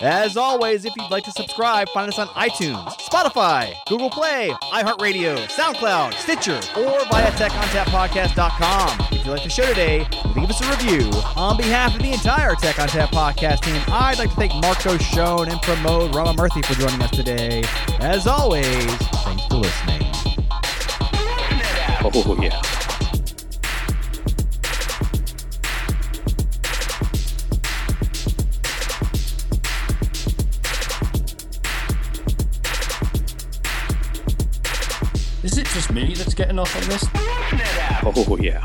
[0.00, 5.36] As always, if you'd like to subscribe, find us on iTunes, Spotify, Google Play, iHeartRadio,
[5.48, 9.08] SoundCloud, Stitcher, or via TechOnTapPodcast.com.
[9.12, 11.10] If you like the show today, leave us a review.
[11.36, 15.48] On behalf of the entire Tech ONTAP podcast team, I'd like to thank Marco Schoen
[15.48, 17.62] and Pramod Ramamurthy for joining us today.
[18.00, 20.02] As always, thanks for listening.
[22.06, 22.83] Oh, yeah.
[35.44, 37.04] Is it just me that's getting off on this?
[38.02, 38.62] Oh, yeah.